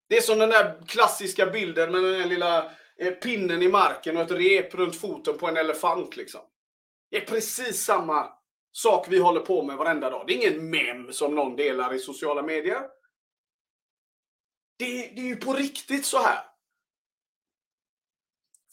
Det 0.09 0.17
är 0.17 0.21
som 0.21 0.39
den 0.39 0.51
där 0.51 0.87
klassiska 0.87 1.47
bilden 1.47 1.93
med 1.93 2.03
den 2.03 2.13
där 2.13 2.27
lilla 2.27 2.73
eh, 2.99 3.13
pinnen 3.23 3.63
i 3.63 3.69
marken 3.69 4.17
och 4.17 4.23
ett 4.23 4.31
rep 4.31 4.75
runt 4.75 4.97
foten 4.97 5.39
på 5.39 5.49
en 5.49 5.57
elefant. 5.57 6.17
Liksom. 6.17 6.41
Det 7.11 7.17
är 7.17 7.27
precis 7.27 7.85
samma 7.85 8.40
sak 8.73 9.07
vi 9.09 9.19
håller 9.19 9.41
på 9.41 9.63
med 9.63 9.77
varenda 9.77 10.11
dag. 10.11 10.25
Det 10.27 10.33
är 10.33 10.37
ingen 10.37 10.71
mem 10.71 11.13
som 11.13 11.35
någon 11.35 11.57
delar 11.57 11.95
i 11.95 11.99
sociala 11.99 12.43
medier. 12.43 12.81
Det, 14.79 14.87
det 15.17 15.21
är 15.21 15.27
ju 15.27 15.37
på 15.37 15.53
riktigt 15.53 16.07
så 16.07 16.19
här. 16.19 16.51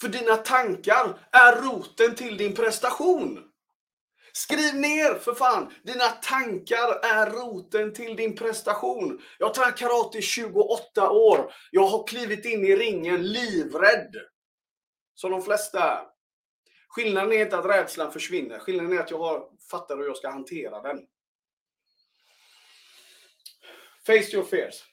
För 0.01 0.07
dina 0.07 0.35
tankar 0.35 1.19
är 1.31 1.61
roten 1.61 2.15
till 2.15 2.37
din 2.37 2.55
prestation. 2.55 3.43
Skriv 4.33 4.75
ner 4.75 5.19
för 5.19 5.33
fan! 5.33 5.73
Dina 5.83 6.09
tankar 6.09 6.99
är 7.03 7.31
roten 7.31 7.93
till 7.93 8.15
din 8.15 8.35
prestation. 8.35 9.21
Jag 9.39 9.47
har 9.47 9.53
tränat 9.53 9.77
karate 9.77 10.17
i 10.17 10.21
28 10.21 11.09
år. 11.09 11.53
Jag 11.71 11.87
har 11.87 12.07
klivit 12.07 12.45
in 12.45 12.65
i 12.65 12.75
ringen 12.75 13.27
livrädd. 13.27 14.15
Som 15.15 15.31
de 15.31 15.41
flesta 15.41 15.79
är. 15.79 16.16
Skillnaden 16.97 17.33
är 17.33 17.41
inte 17.41 17.57
att 17.57 17.65
rädslan 17.65 18.11
försvinner. 18.11 18.59
Skillnaden 18.59 18.97
är 18.97 19.01
att 19.01 19.11
jag 19.11 19.17
har, 19.17 19.49
fattar 19.71 19.97
hur 19.97 20.05
jag 20.05 20.17
ska 20.17 20.29
hantera 20.29 20.81
den. 20.81 20.97
Face 24.05 24.35
your 24.35 24.43
fears. 24.43 24.83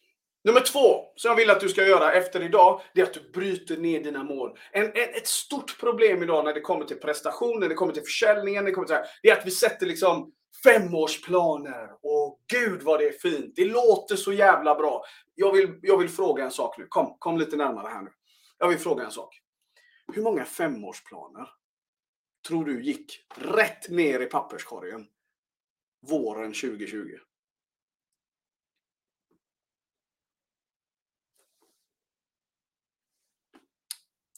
Nummer 0.44 0.60
två, 0.60 1.12
som 1.16 1.28
jag 1.28 1.36
vill 1.36 1.50
att 1.50 1.60
du 1.60 1.68
ska 1.68 1.86
göra 1.86 2.12
efter 2.12 2.42
idag, 2.42 2.80
det 2.94 3.00
är 3.00 3.04
att 3.04 3.14
du 3.14 3.30
bryter 3.30 3.76
ner 3.76 4.00
dina 4.00 4.24
mål. 4.24 4.58
En, 4.72 4.84
en, 4.84 5.14
ett 5.14 5.26
stort 5.26 5.80
problem 5.80 6.22
idag 6.22 6.44
när 6.44 6.54
det 6.54 6.60
kommer 6.60 6.84
till 6.84 7.00
prestation, 7.00 7.60
när 7.60 7.68
det 7.68 7.74
kommer 7.74 7.92
till 7.92 8.02
försäljningen, 8.02 8.64
det, 8.64 8.72
kommer 8.72 8.86
till, 8.86 8.96
det 9.22 9.30
är 9.30 9.38
att 9.38 9.46
vi 9.46 9.50
sätter 9.50 9.86
liksom 9.86 10.32
femårsplaner. 10.64 11.90
Och 12.02 12.40
gud 12.52 12.82
vad 12.82 13.00
det 13.00 13.08
är 13.08 13.12
fint. 13.12 13.52
Det 13.56 13.64
låter 13.64 14.16
så 14.16 14.32
jävla 14.32 14.74
bra. 14.74 15.04
Jag 15.34 15.52
vill, 15.52 15.78
jag 15.82 15.98
vill 15.98 16.08
fråga 16.08 16.44
en 16.44 16.50
sak 16.50 16.78
nu. 16.78 16.86
Kom, 16.88 17.16
kom 17.18 17.38
lite 17.38 17.56
närmare 17.56 17.88
här 17.88 18.02
nu. 18.02 18.10
Jag 18.58 18.68
vill 18.68 18.78
fråga 18.78 19.04
en 19.04 19.10
sak. 19.10 19.40
Hur 20.14 20.22
många 20.22 20.44
femårsplaner 20.44 21.48
tror 22.46 22.64
du 22.64 22.82
gick 22.82 23.26
rätt 23.34 23.88
ner 23.88 24.20
i 24.20 24.26
papperskorgen 24.26 25.06
våren 26.00 26.52
2020? 26.52 27.18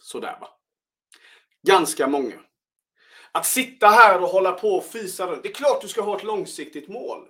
Sådär 0.03 0.39
va. 0.41 0.49
Ganska 1.63 2.09
många. 2.09 2.41
Att 3.33 3.47
sitta 3.47 3.87
här 3.87 4.23
och 4.23 4.29
hålla 4.29 4.53
på 4.53 4.69
och 4.69 4.85
fisa 4.85 5.27
runt. 5.27 5.43
Det 5.43 5.49
är 5.49 5.55
klart 5.55 5.83
du 5.83 5.89
ska 5.89 6.03
ha 6.03 6.17
ett 6.17 6.25
långsiktigt 6.25 6.89
mål. 6.89 7.29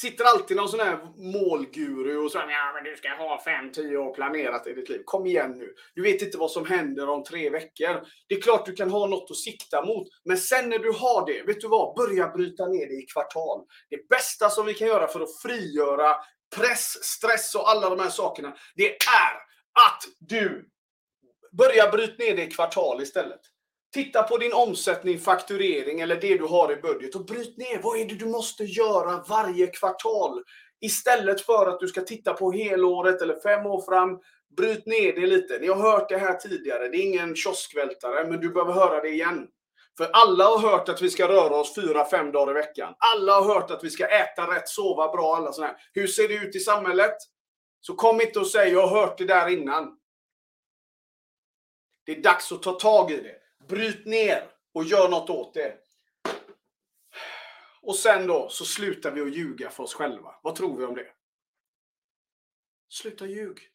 Sitter 0.00 0.24
alltid 0.24 0.56
någon 0.56 0.68
sån 0.68 0.80
här 0.80 0.98
målguru 1.16 2.16
och 2.18 2.32
säger 2.32 2.50
ja 2.50 2.72
men 2.74 2.84
du 2.84 2.96
ska 2.96 3.08
ha 3.08 3.42
5-10 3.46 3.96
år 3.96 4.14
planerat 4.14 4.66
i 4.66 4.74
ditt 4.74 4.88
liv. 4.88 5.02
Kom 5.04 5.26
igen 5.26 5.58
nu. 5.58 5.74
Du 5.94 6.02
vet 6.02 6.22
inte 6.22 6.38
vad 6.38 6.50
som 6.50 6.66
händer 6.66 7.08
om 7.08 7.24
tre 7.24 7.50
veckor. 7.50 8.06
Det 8.28 8.34
är 8.34 8.40
klart 8.40 8.66
du 8.66 8.72
kan 8.72 8.90
ha 8.90 9.06
något 9.06 9.30
att 9.30 9.36
sikta 9.36 9.84
mot. 9.84 10.08
Men 10.24 10.38
sen 10.38 10.68
när 10.68 10.78
du 10.78 10.92
har 10.92 11.26
det, 11.26 11.42
vet 11.42 11.60
du 11.60 11.68
vad? 11.68 11.96
Börja 11.96 12.28
bryta 12.28 12.66
ner 12.66 12.86
det 12.86 12.94
i 12.94 13.06
kvartal. 13.12 13.66
Det 13.90 14.08
bästa 14.08 14.50
som 14.50 14.66
vi 14.66 14.74
kan 14.74 14.88
göra 14.88 15.08
för 15.08 15.20
att 15.20 15.40
frigöra 15.42 16.16
press, 16.56 17.04
stress 17.04 17.54
och 17.54 17.70
alla 17.70 17.90
de 17.90 18.00
här 18.00 18.10
sakerna, 18.10 18.56
det 18.74 18.90
är 18.90 19.34
att 19.86 20.02
du 20.18 20.68
börjar 21.52 21.90
bryta 21.90 22.24
ner 22.24 22.36
det 22.36 22.42
i 22.42 22.50
kvartal 22.50 23.02
istället. 23.02 23.40
Titta 23.94 24.22
på 24.22 24.36
din 24.36 24.52
omsättning, 24.52 25.18
fakturering 25.18 26.00
eller 26.00 26.16
det 26.16 26.38
du 26.38 26.44
har 26.44 26.72
i 26.72 26.76
budget 26.76 27.14
och 27.14 27.24
bryt 27.24 27.56
ner. 27.56 27.80
Vad 27.82 28.00
är 28.00 28.04
det 28.04 28.14
du 28.14 28.26
måste 28.26 28.64
göra 28.64 29.24
varje 29.28 29.66
kvartal? 29.66 30.42
Istället 30.80 31.40
för 31.40 31.66
att 31.66 31.80
du 31.80 31.88
ska 31.88 32.00
titta 32.00 32.32
på 32.32 32.52
helåret 32.52 33.22
eller 33.22 33.40
fem 33.40 33.66
år 33.66 33.82
fram. 33.82 34.18
Bryt 34.56 34.86
ner 34.86 35.12
det 35.12 35.26
lite. 35.26 35.58
Ni 35.58 35.66
har 35.66 35.76
hört 35.76 36.08
det 36.08 36.18
här 36.18 36.34
tidigare. 36.34 36.88
Det 36.88 36.96
är 36.96 37.06
ingen 37.06 37.36
kioskvältare, 37.36 38.28
men 38.28 38.40
du 38.40 38.50
behöver 38.50 38.72
höra 38.72 39.00
det 39.00 39.08
igen. 39.08 39.48
För 39.96 40.10
alla 40.12 40.44
har 40.44 40.58
hört 40.58 40.88
att 40.88 41.02
vi 41.02 41.10
ska 41.10 41.28
röra 41.28 41.56
oss 41.56 41.74
fyra, 41.74 42.04
fem 42.04 42.32
dagar 42.32 42.50
i 42.50 42.54
veckan. 42.54 42.94
Alla 42.98 43.40
har 43.40 43.54
hört 43.54 43.70
att 43.70 43.84
vi 43.84 43.90
ska 43.90 44.06
äta 44.06 44.54
rätt, 44.54 44.68
sova 44.68 45.08
bra, 45.08 45.36
alla 45.36 45.52
sådana 45.52 45.72
här. 45.72 45.82
Hur 45.92 46.06
ser 46.06 46.28
det 46.28 46.34
ut 46.34 46.56
i 46.56 46.60
samhället? 46.60 47.16
Så 47.80 47.94
kom 47.94 48.20
inte 48.20 48.40
och 48.40 48.46
säg 48.46 48.72
jag 48.72 48.86
har 48.86 49.00
hört 49.00 49.18
det 49.18 49.24
där 49.24 49.48
innan. 49.48 49.98
Det 52.06 52.12
är 52.12 52.22
dags 52.22 52.52
att 52.52 52.62
ta 52.62 52.72
tag 52.72 53.10
i 53.10 53.16
det. 53.16 53.47
Bryt 53.68 54.06
ner 54.06 54.50
och 54.72 54.84
gör 54.84 55.08
något 55.08 55.30
åt 55.30 55.54
det. 55.54 55.78
Och 57.82 57.96
sen 57.96 58.26
då 58.26 58.48
så 58.48 58.64
slutar 58.64 59.10
vi 59.10 59.20
att 59.20 59.36
ljuga 59.36 59.70
för 59.70 59.82
oss 59.82 59.94
själva. 59.94 60.34
Vad 60.42 60.54
tror 60.54 60.76
vi 60.76 60.84
om 60.84 60.94
det? 60.94 61.06
Sluta 62.88 63.26
ljug. 63.26 63.70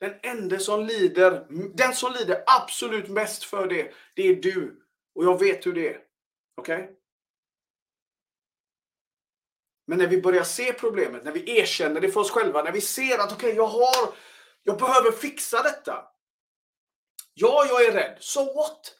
Den 0.00 0.14
enda 0.22 0.58
som 0.58 0.84
lider, 0.84 1.46
den 1.74 1.94
som 1.94 2.12
lider 2.12 2.42
absolut 2.46 3.08
mest 3.08 3.44
för 3.44 3.68
det, 3.68 3.94
det 4.14 4.22
är 4.22 4.34
du. 4.34 4.86
Och 5.14 5.24
jag 5.24 5.40
vet 5.40 5.66
hur 5.66 5.72
det 5.72 5.88
är. 5.88 6.00
Okej? 6.56 6.82
Okay? 6.84 6.96
Men 9.86 9.98
när 9.98 10.06
vi 10.06 10.22
börjar 10.22 10.44
se 10.44 10.72
problemet, 10.72 11.24
när 11.24 11.32
vi 11.32 11.58
erkänner 11.60 12.00
det 12.00 12.10
för 12.10 12.20
oss 12.20 12.30
själva, 12.30 12.62
när 12.62 12.72
vi 12.72 12.80
ser 12.80 13.18
att 13.18 13.32
okej, 13.32 13.48
okay, 13.48 13.56
jag 13.56 13.66
har, 13.66 14.14
jag 14.62 14.78
behöver 14.78 15.12
fixa 15.12 15.62
detta. 15.62 16.15
Ja, 17.38 17.66
jag 17.68 17.84
är 17.84 17.92
rädd. 17.92 18.16
So 18.20 18.40
what? 18.40 18.96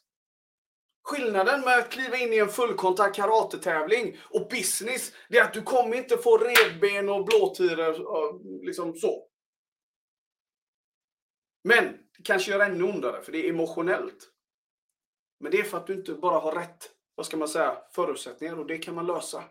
Skillnaden 1.02 1.60
med 1.60 1.78
att 1.78 1.90
kliva 1.90 2.16
in 2.16 2.32
i 2.32 2.38
en 2.38 2.48
fullkontakt 2.48 3.16
karatetävling 3.16 4.18
och 4.30 4.48
business, 4.50 5.12
det 5.28 5.38
är 5.38 5.44
att 5.44 5.54
du 5.54 5.62
kommer 5.62 5.96
inte 5.96 6.16
få 6.16 6.38
revben 6.38 7.08
och 7.08 7.24
blåtiror 7.24 8.66
liksom 8.66 8.94
så. 8.94 9.28
Men 11.64 11.84
det 11.84 12.22
kanske 12.24 12.50
gör 12.50 12.60
ännu 12.60 12.84
ondare, 12.84 13.22
för 13.22 13.32
det 13.32 13.46
är 13.46 13.50
emotionellt. 13.50 14.30
Men 15.40 15.52
det 15.52 15.58
är 15.58 15.64
för 15.64 15.78
att 15.78 15.86
du 15.86 15.94
inte 15.94 16.14
bara 16.14 16.38
har 16.38 16.52
rätt, 16.52 16.90
vad 17.14 17.26
ska 17.26 17.36
man 17.36 17.48
säga, 17.48 17.78
förutsättningar 17.92 18.58
och 18.58 18.66
det 18.66 18.78
kan 18.78 18.94
man 18.94 19.06
lösa. 19.06 19.44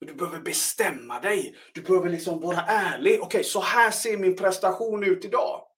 Men 0.00 0.08
du 0.08 0.14
behöver 0.14 0.40
bestämma 0.40 1.20
dig. 1.20 1.56
Du 1.74 1.82
behöver 1.82 2.08
liksom 2.08 2.40
vara 2.40 2.60
ärlig. 2.60 3.12
Okej, 3.14 3.26
okay, 3.26 3.44
så 3.44 3.60
här 3.60 3.90
ser 3.90 4.16
min 4.16 4.36
prestation 4.36 5.04
ut 5.04 5.24
idag. 5.24 5.73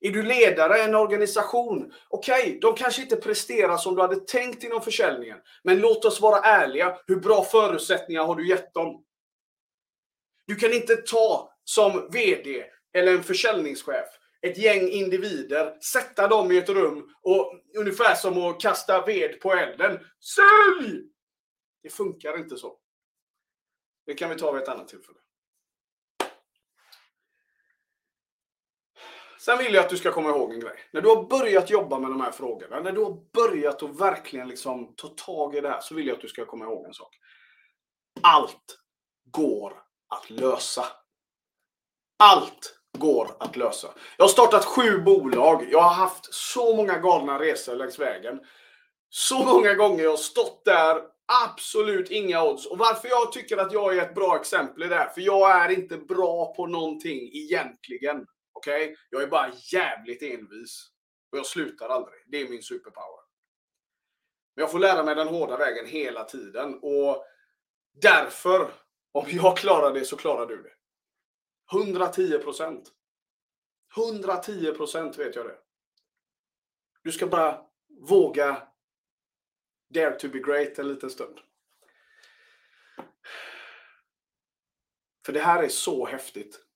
Är 0.00 0.10
du 0.10 0.22
ledare 0.22 0.78
i 0.78 0.82
en 0.82 0.94
organisation? 0.94 1.92
Okej, 2.08 2.40
okay, 2.40 2.58
de 2.58 2.74
kanske 2.74 3.02
inte 3.02 3.16
presterar 3.16 3.76
som 3.76 3.94
du 3.94 4.02
hade 4.02 4.20
tänkt 4.20 4.64
inom 4.64 4.82
försäljningen. 4.82 5.38
Men 5.62 5.78
låt 5.80 6.04
oss 6.04 6.20
vara 6.20 6.40
ärliga. 6.40 6.98
Hur 7.06 7.16
bra 7.16 7.44
förutsättningar 7.44 8.24
har 8.24 8.34
du 8.34 8.48
gett 8.48 8.74
dem? 8.74 9.04
Du 10.46 10.56
kan 10.56 10.72
inte 10.72 10.96
ta 10.96 11.52
som 11.64 12.08
VD 12.12 12.64
eller 12.94 13.12
en 13.12 13.22
försäljningschef 13.22 14.08
ett 14.40 14.58
gäng 14.58 14.88
individer, 14.88 15.80
sätta 15.80 16.28
dem 16.28 16.52
i 16.52 16.58
ett 16.58 16.68
rum 16.68 17.14
och 17.22 17.52
ungefär 17.78 18.14
som 18.14 18.38
att 18.38 18.60
kasta 18.60 19.06
ved 19.06 19.40
på 19.40 19.52
elden. 19.52 19.98
Sälj! 20.20 21.02
Det 21.82 21.90
funkar 21.90 22.38
inte 22.38 22.56
så. 22.56 22.78
Det 24.06 24.14
kan 24.14 24.30
vi 24.30 24.36
ta 24.36 24.52
vid 24.52 24.62
ett 24.62 24.68
annat 24.68 24.88
tillfälle. 24.88 25.18
Sen 29.40 29.58
vill 29.58 29.74
jag 29.74 29.84
att 29.84 29.90
du 29.90 29.96
ska 29.96 30.12
komma 30.12 30.28
ihåg 30.28 30.52
en 30.54 30.60
grej. 30.60 30.74
När 30.90 31.00
du 31.00 31.08
har 31.08 31.22
börjat 31.22 31.70
jobba 31.70 31.98
med 31.98 32.10
de 32.10 32.20
här 32.20 32.30
frågorna, 32.30 32.80
när 32.80 32.92
du 32.92 33.04
har 33.04 33.16
börjat 33.32 33.82
att 33.82 34.00
verkligen 34.00 34.48
liksom 34.48 34.94
ta 34.96 35.08
tag 35.08 35.54
i 35.54 35.60
det 35.60 35.68
här, 35.68 35.80
så 35.80 35.94
vill 35.94 36.06
jag 36.06 36.14
att 36.14 36.20
du 36.20 36.28
ska 36.28 36.44
komma 36.46 36.64
ihåg 36.64 36.86
en 36.86 36.94
sak. 36.94 37.16
Allt 38.22 38.78
går 39.30 39.72
att 40.08 40.30
lösa. 40.30 40.84
Allt 42.18 42.78
går 42.98 43.36
att 43.40 43.56
lösa. 43.56 43.88
Jag 44.16 44.24
har 44.24 44.28
startat 44.28 44.64
sju 44.64 44.98
bolag. 44.98 45.66
Jag 45.70 45.80
har 45.80 45.94
haft 45.94 46.34
så 46.34 46.76
många 46.76 46.98
galna 46.98 47.38
resor 47.38 47.76
längs 47.76 47.98
vägen. 47.98 48.40
Så 49.10 49.44
många 49.44 49.74
gånger 49.74 50.02
jag 50.02 50.10
har 50.10 50.16
stått 50.16 50.64
där, 50.64 51.02
absolut 51.44 52.10
inga 52.10 52.44
odds. 52.44 52.66
Och 52.66 52.78
varför 52.78 53.08
jag 53.08 53.32
tycker 53.32 53.56
att 53.56 53.72
jag 53.72 53.96
är 53.96 54.02
ett 54.02 54.14
bra 54.14 54.36
exempel 54.36 54.82
i 54.82 54.88
det 54.88 54.94
här, 54.94 55.08
för 55.08 55.20
jag 55.20 55.50
är 55.50 55.68
inte 55.68 55.96
bra 55.96 56.54
på 56.54 56.66
någonting 56.66 57.30
egentligen. 57.32 58.26
Okej? 58.58 58.84
Okay? 58.84 58.96
Jag 59.10 59.22
är 59.22 59.26
bara 59.26 59.52
jävligt 59.72 60.22
envis. 60.22 60.90
Och 61.32 61.38
jag 61.38 61.46
slutar 61.46 61.88
aldrig. 61.88 62.20
Det 62.26 62.40
är 62.40 62.48
min 62.48 62.62
superpower. 62.62 63.22
Men 64.54 64.62
jag 64.62 64.70
får 64.70 64.78
lära 64.78 65.04
mig 65.04 65.14
den 65.14 65.28
hårda 65.28 65.56
vägen 65.56 65.86
hela 65.86 66.24
tiden. 66.24 66.78
Och 66.82 67.24
därför, 67.92 68.70
om 69.12 69.24
jag 69.28 69.56
klarar 69.56 69.94
det 69.94 70.04
så 70.04 70.16
klarar 70.16 70.46
du 70.46 70.62
det. 70.62 70.72
110 71.72 72.38
procent. 72.38 72.92
110 73.96 74.72
procent 74.72 75.18
vet 75.18 75.36
jag 75.36 75.46
det. 75.46 75.58
Du 77.02 77.12
ska 77.12 77.26
bara 77.26 77.66
våga 78.08 78.68
dare 79.88 80.18
to 80.18 80.28
be 80.28 80.38
great 80.38 80.78
en 80.78 80.88
liten 80.88 81.10
stund. 81.10 81.38
För 85.26 85.32
det 85.32 85.40
här 85.40 85.62
är 85.62 85.68
så 85.68 86.06
häftigt 86.06 86.67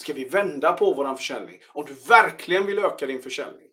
ska 0.00 0.12
vi 0.12 0.24
vända 0.24 0.72
på 0.72 0.94
vår 0.94 1.14
försäljning. 1.14 1.62
Om 1.68 1.84
du 1.84 1.94
verkligen 1.94 2.66
vill 2.66 2.78
öka 2.78 3.06
din 3.06 3.22
försäljning. 3.22 3.68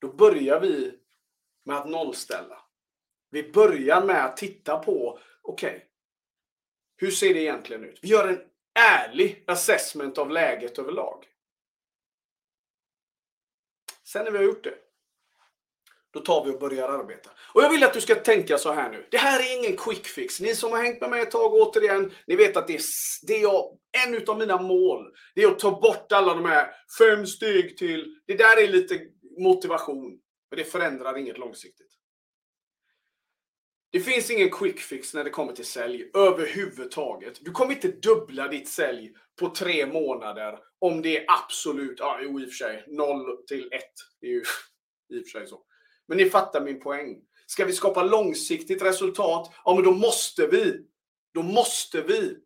Då 0.00 0.12
börjar 0.12 0.60
vi 0.60 0.98
med 1.64 1.76
att 1.76 1.88
nollställa. 1.88 2.62
Vi 3.30 3.52
börjar 3.52 4.04
med 4.04 4.24
att 4.24 4.36
titta 4.36 4.78
på, 4.78 5.20
okej, 5.42 5.76
okay, 5.76 5.80
hur 6.96 7.10
ser 7.10 7.34
det 7.34 7.40
egentligen 7.40 7.84
ut? 7.84 7.98
Vi 8.02 8.08
gör 8.08 8.28
en 8.28 8.40
ärlig 8.74 9.44
assessment 9.46 10.18
av 10.18 10.30
läget 10.30 10.78
överlag. 10.78 11.24
Sen 14.02 14.24
när 14.24 14.30
vi 14.30 14.38
har 14.38 14.44
gjort 14.44 14.64
det, 14.64 14.78
då 16.18 16.24
tar 16.24 16.44
vi 16.44 16.50
och 16.50 16.58
börjar 16.58 16.88
arbeta. 16.88 17.30
Och 17.54 17.62
jag 17.62 17.70
vill 17.70 17.84
att 17.84 17.94
du 17.94 18.00
ska 18.00 18.14
tänka 18.14 18.58
så 18.58 18.72
här 18.72 18.90
nu. 18.90 19.06
Det 19.10 19.16
här 19.16 19.40
är 19.40 19.58
ingen 19.58 19.76
quick 19.76 20.06
fix. 20.06 20.40
Ni 20.40 20.54
som 20.54 20.72
har 20.72 20.82
hängt 20.82 21.00
med 21.00 21.10
mig 21.10 21.22
ett 21.22 21.30
tag 21.30 21.54
återigen, 21.54 22.12
ni 22.26 22.36
vet 22.36 22.56
att 22.56 22.66
det 22.66 22.74
är, 22.74 22.82
det 23.26 23.34
är 23.34 23.42
jag, 23.42 23.78
en 24.06 24.28
av 24.28 24.38
mina 24.38 24.62
mål. 24.62 25.12
Det 25.34 25.42
är 25.42 25.48
att 25.48 25.58
ta 25.58 25.80
bort 25.80 26.12
alla 26.12 26.34
de 26.34 26.44
här 26.44 26.70
fem 26.98 27.26
steg 27.26 27.76
till. 27.76 28.20
Det 28.26 28.34
där 28.34 28.62
är 28.62 28.68
lite 28.68 29.00
motivation. 29.38 30.18
Men 30.50 30.58
det 30.58 30.64
förändrar 30.64 31.18
inget 31.18 31.38
långsiktigt. 31.38 31.86
Det 33.90 34.00
finns 34.00 34.30
ingen 34.30 34.50
quick 34.50 34.80
fix 34.80 35.14
när 35.14 35.24
det 35.24 35.30
kommer 35.30 35.52
till 35.52 35.66
sälj 35.66 36.10
överhuvudtaget. 36.14 37.38
Du 37.40 37.50
kommer 37.50 37.74
inte 37.74 37.88
dubbla 37.88 38.48
ditt 38.48 38.68
sälj 38.68 39.12
på 39.40 39.48
tre 39.48 39.86
månader 39.86 40.58
om 40.78 41.02
det 41.02 41.18
är 41.18 41.24
absolut, 41.28 41.98
ja 41.98 42.22
i 42.22 42.26
och 42.26 42.40
för 42.40 42.50
sig, 42.50 42.84
0 42.86 43.46
till 43.46 43.68
1. 43.72 43.82
Det 44.20 44.26
är 44.26 44.30
ju 44.30 44.42
i 45.12 45.22
och 45.22 45.26
för 45.26 45.38
sig 45.38 45.46
så. 45.46 45.62
Men 46.08 46.18
ni 46.18 46.30
fattar 46.30 46.60
min 46.60 46.80
poäng. 46.80 47.16
Ska 47.46 47.64
vi 47.64 47.72
skapa 47.72 48.02
långsiktigt 48.02 48.82
resultat, 48.82 49.52
ja 49.64 49.74
men 49.74 49.84
då 49.84 49.92
måste 49.92 50.46
vi, 50.46 50.80
då 51.34 51.42
måste 51.42 52.02
vi 52.02 52.36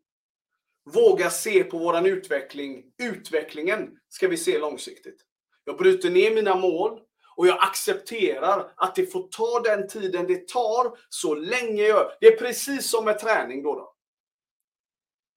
våga 0.84 1.30
se 1.30 1.64
på 1.64 1.78
våran 1.78 2.06
utveckling. 2.06 2.84
Utvecklingen 3.02 3.90
ska 4.08 4.28
vi 4.28 4.36
se 4.36 4.58
långsiktigt. 4.58 5.20
Jag 5.64 5.76
bryter 5.76 6.10
ner 6.10 6.34
mina 6.34 6.56
mål 6.56 7.00
och 7.36 7.46
jag 7.46 7.62
accepterar 7.62 8.72
att 8.76 8.94
det 8.94 9.06
får 9.06 9.28
ta 9.28 9.60
den 9.60 9.88
tiden 9.88 10.26
det 10.26 10.48
tar 10.48 10.98
så 11.08 11.34
länge 11.34 11.82
jag... 11.82 12.12
Det 12.20 12.26
är 12.26 12.36
precis 12.36 12.90
som 12.90 13.04
med 13.04 13.18
träning 13.18 13.62
då. 13.62 13.74
då. 13.74 13.94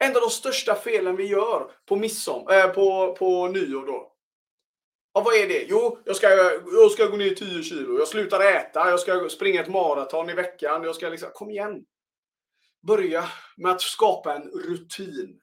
En 0.03 0.15
av 0.15 0.21
de 0.21 0.29
största 0.29 0.75
felen 0.75 1.15
vi 1.15 1.25
gör 1.25 1.71
på, 1.85 1.95
midsom, 1.95 2.47
äh, 2.49 2.57
eh, 2.57 2.67
på, 2.67 3.15
på 3.19 3.47
nyår 3.47 3.85
då. 3.85 4.14
Ja, 5.17 5.21
vad 5.21 5.35
är 5.35 5.47
det? 5.47 5.65
Jo, 5.69 5.97
jag 6.05 6.15
ska, 6.15 6.27
jag 6.73 6.91
ska 6.91 7.05
gå 7.05 7.17
ner 7.17 7.29
10 7.29 7.63
kilo. 7.63 7.99
Jag 7.99 8.07
slutar 8.07 8.39
äta. 8.39 8.89
Jag 8.89 8.99
ska 8.99 9.29
springa 9.29 9.61
ett 9.61 9.69
maraton 9.69 10.29
i 10.29 10.33
veckan. 10.33 10.83
Jag 10.83 10.95
ska 10.95 11.09
liksom, 11.09 11.29
kom 11.33 11.49
igen. 11.49 11.85
Börja 12.87 13.23
med 13.57 13.71
att 13.71 13.81
skapa 13.81 14.35
en 14.35 14.49
rutin. 14.49 15.39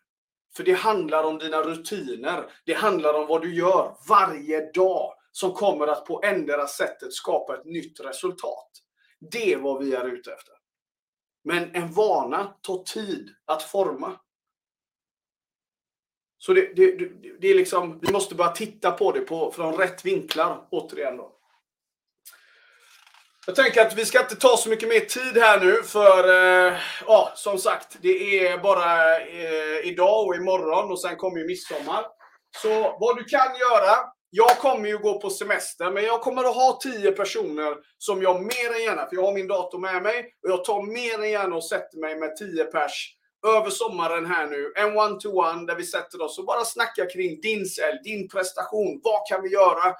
För 0.57 0.65
det 0.65 0.73
handlar 0.73 1.25
om 1.25 1.39
dina 1.39 1.63
rutiner. 1.63 2.45
Det 2.67 2.73
handlar 2.73 3.15
om 3.15 3.27
vad 3.27 3.43
du 3.43 3.55
gör 3.55 3.97
varje 4.09 4.73
dag 4.73 5.15
som 5.33 5.53
kommer 5.53 5.87
att 5.87 6.07
på 6.07 6.23
ändra 6.25 6.67
sättet 6.67 7.13
skapa 7.13 7.55
ett 7.55 7.65
nytt 7.65 8.01
resultat. 8.01 8.71
Det 9.33 9.53
är 9.53 9.59
vad 9.59 9.85
vi 9.85 9.95
är 9.95 10.09
ute 10.09 10.33
efter. 10.33 10.55
Men 11.45 11.75
en 11.75 11.93
vana 11.93 12.45
tar 12.63 12.83
tid 12.83 13.31
att 13.45 13.63
forma. 13.63 14.21
Så 16.47 16.53
det, 16.53 16.77
det, 16.77 17.09
det, 17.41 17.49
är 17.49 17.55
liksom, 17.55 17.99
vi 18.03 18.13
måste 18.13 18.35
bara 18.35 18.49
titta 18.49 18.91
på 18.91 19.13
det 19.13 19.21
på, 19.21 19.53
från 19.53 19.75
rätt 19.75 20.05
vinklar 20.05 20.67
återigen. 20.71 21.17
Då. 21.17 21.33
Jag 23.47 23.57
tänker 23.57 23.87
att 23.87 23.97
vi 23.97 24.05
ska 24.05 24.21
inte 24.21 24.37
ta 24.37 24.57
så 24.57 24.69
mycket 24.69 24.89
mer 24.89 25.01
tid 25.01 25.43
här 25.43 25.61
nu 25.61 25.83
för, 25.83 26.29
eh, 26.29 26.75
ja, 27.07 27.33
som 27.35 27.59
sagt, 27.59 27.97
det 28.03 28.47
är 28.49 28.59
bara 28.59 29.17
eh, 29.17 29.89
idag 29.89 30.27
och 30.27 30.37
imorgon 30.37 30.91
och 30.91 31.01
sen 31.01 31.17
kommer 31.17 31.39
ju 31.39 31.47
midsommar. 31.47 32.05
Så 32.57 32.97
vad 33.01 33.17
du 33.17 33.25
kan 33.25 33.57
göra, 33.59 33.97
jag 34.31 34.59
kommer 34.59 34.89
ju 34.89 34.99
gå 34.99 35.21
på 35.21 35.31
semester, 35.31 35.91
men 35.91 36.05
jag 36.05 36.21
kommer 36.21 36.45
att 36.45 36.55
ha 36.55 36.79
tio 36.83 37.13
personer 37.13 37.77
som 37.99 38.23
jag 38.23 38.43
mer 38.43 38.75
än 38.75 38.83
gärna, 38.83 39.07
för 39.07 39.17
jag 39.17 39.23
har 39.23 39.33
min 39.33 39.49
dator 39.49 39.79
med 39.79 40.03
mig, 40.03 40.35
och 40.43 40.51
jag 40.51 40.65
tar 40.65 40.83
mer 40.83 41.25
än 41.25 41.31
gärna 41.31 41.57
och 41.57 41.65
sätter 41.65 41.99
mig 41.99 42.17
med 42.17 42.37
tio 42.37 42.65
pers 42.65 43.17
över 43.47 43.71
sommaren 43.71 44.27
här 44.27 44.47
nu. 44.47 44.73
En 44.77 44.97
one-to-one 44.97 45.67
där 45.67 45.77
vi 45.77 45.85
sätter 45.85 46.23
oss 46.23 46.39
och 46.39 46.45
bara 46.45 46.65
snackar 46.65 47.11
kring 47.11 47.41
din 47.41 47.67
sälj, 47.67 47.99
din 48.05 48.29
prestation. 48.29 49.01
Vad 49.05 49.29
kan 49.29 49.43
vi 49.43 49.49
göra? 49.49 49.95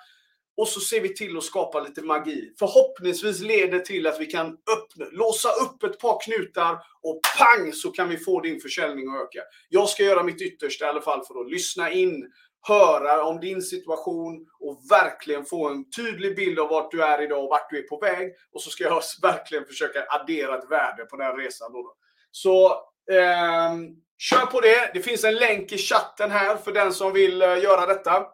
Och 0.57 0.69
så 0.69 0.81
ser 0.81 1.01
vi 1.01 1.15
till 1.15 1.37
att 1.37 1.45
skapa 1.45 1.81
lite 1.81 2.03
magi. 2.03 2.55
Förhoppningsvis 2.59 3.41
leder 3.41 3.79
till 3.79 4.07
att 4.07 4.21
vi 4.21 4.27
kan 4.27 4.47
öppna, 4.47 5.07
låsa 5.11 5.49
upp 5.49 5.83
ett 5.83 5.99
par 5.99 6.19
knutar 6.25 6.79
och 7.03 7.21
pang 7.39 7.73
så 7.73 7.91
kan 7.91 8.09
vi 8.09 8.19
få 8.19 8.41
din 8.41 8.61
försäljning 8.61 9.09
att 9.09 9.23
öka. 9.23 9.41
Jag 9.69 9.89
ska 9.89 10.03
göra 10.03 10.23
mitt 10.23 10.43
yttersta 10.43 10.85
i 10.85 10.89
alla 10.89 11.01
fall 11.01 11.25
för 11.25 11.41
att 11.41 11.51
lyssna 11.51 11.91
in, 11.91 12.33
höra 12.69 13.25
om 13.25 13.41
din 13.41 13.63
situation 13.63 14.47
och 14.61 14.83
verkligen 14.91 15.45
få 15.45 15.69
en 15.69 15.91
tydlig 15.91 16.37
bild 16.37 16.59
av 16.59 16.69
vart 16.69 16.91
du 16.91 17.03
är 17.03 17.23
idag 17.23 17.45
och 17.45 17.51
vart 17.51 17.71
du 17.71 17.79
är 17.79 17.89
på 17.89 17.99
väg. 17.99 18.33
Och 18.53 18.63
så 18.63 18.71
ska 18.71 18.85
jag 18.85 19.03
verkligen 19.23 19.65
försöka 19.65 20.07
addera 20.09 20.59
ett 20.59 20.71
värde 20.71 21.05
på 21.05 21.17
den 21.17 21.27
här 21.27 21.37
resan. 21.37 21.73
Då. 21.73 21.95
Så 22.31 22.85
Ehm, 23.13 23.97
kör 24.19 24.47
på 24.47 24.61
det. 24.61 24.91
Det 24.95 25.01
finns 25.01 25.25
en 25.25 25.35
länk 25.35 25.73
i 25.73 25.79
chatten 25.79 26.31
här 26.31 26.57
för 26.57 26.73
den 26.73 26.93
som 26.93 27.13
vill 27.13 27.43
eh, 27.43 27.63
göra 27.63 27.87
detta 27.87 28.27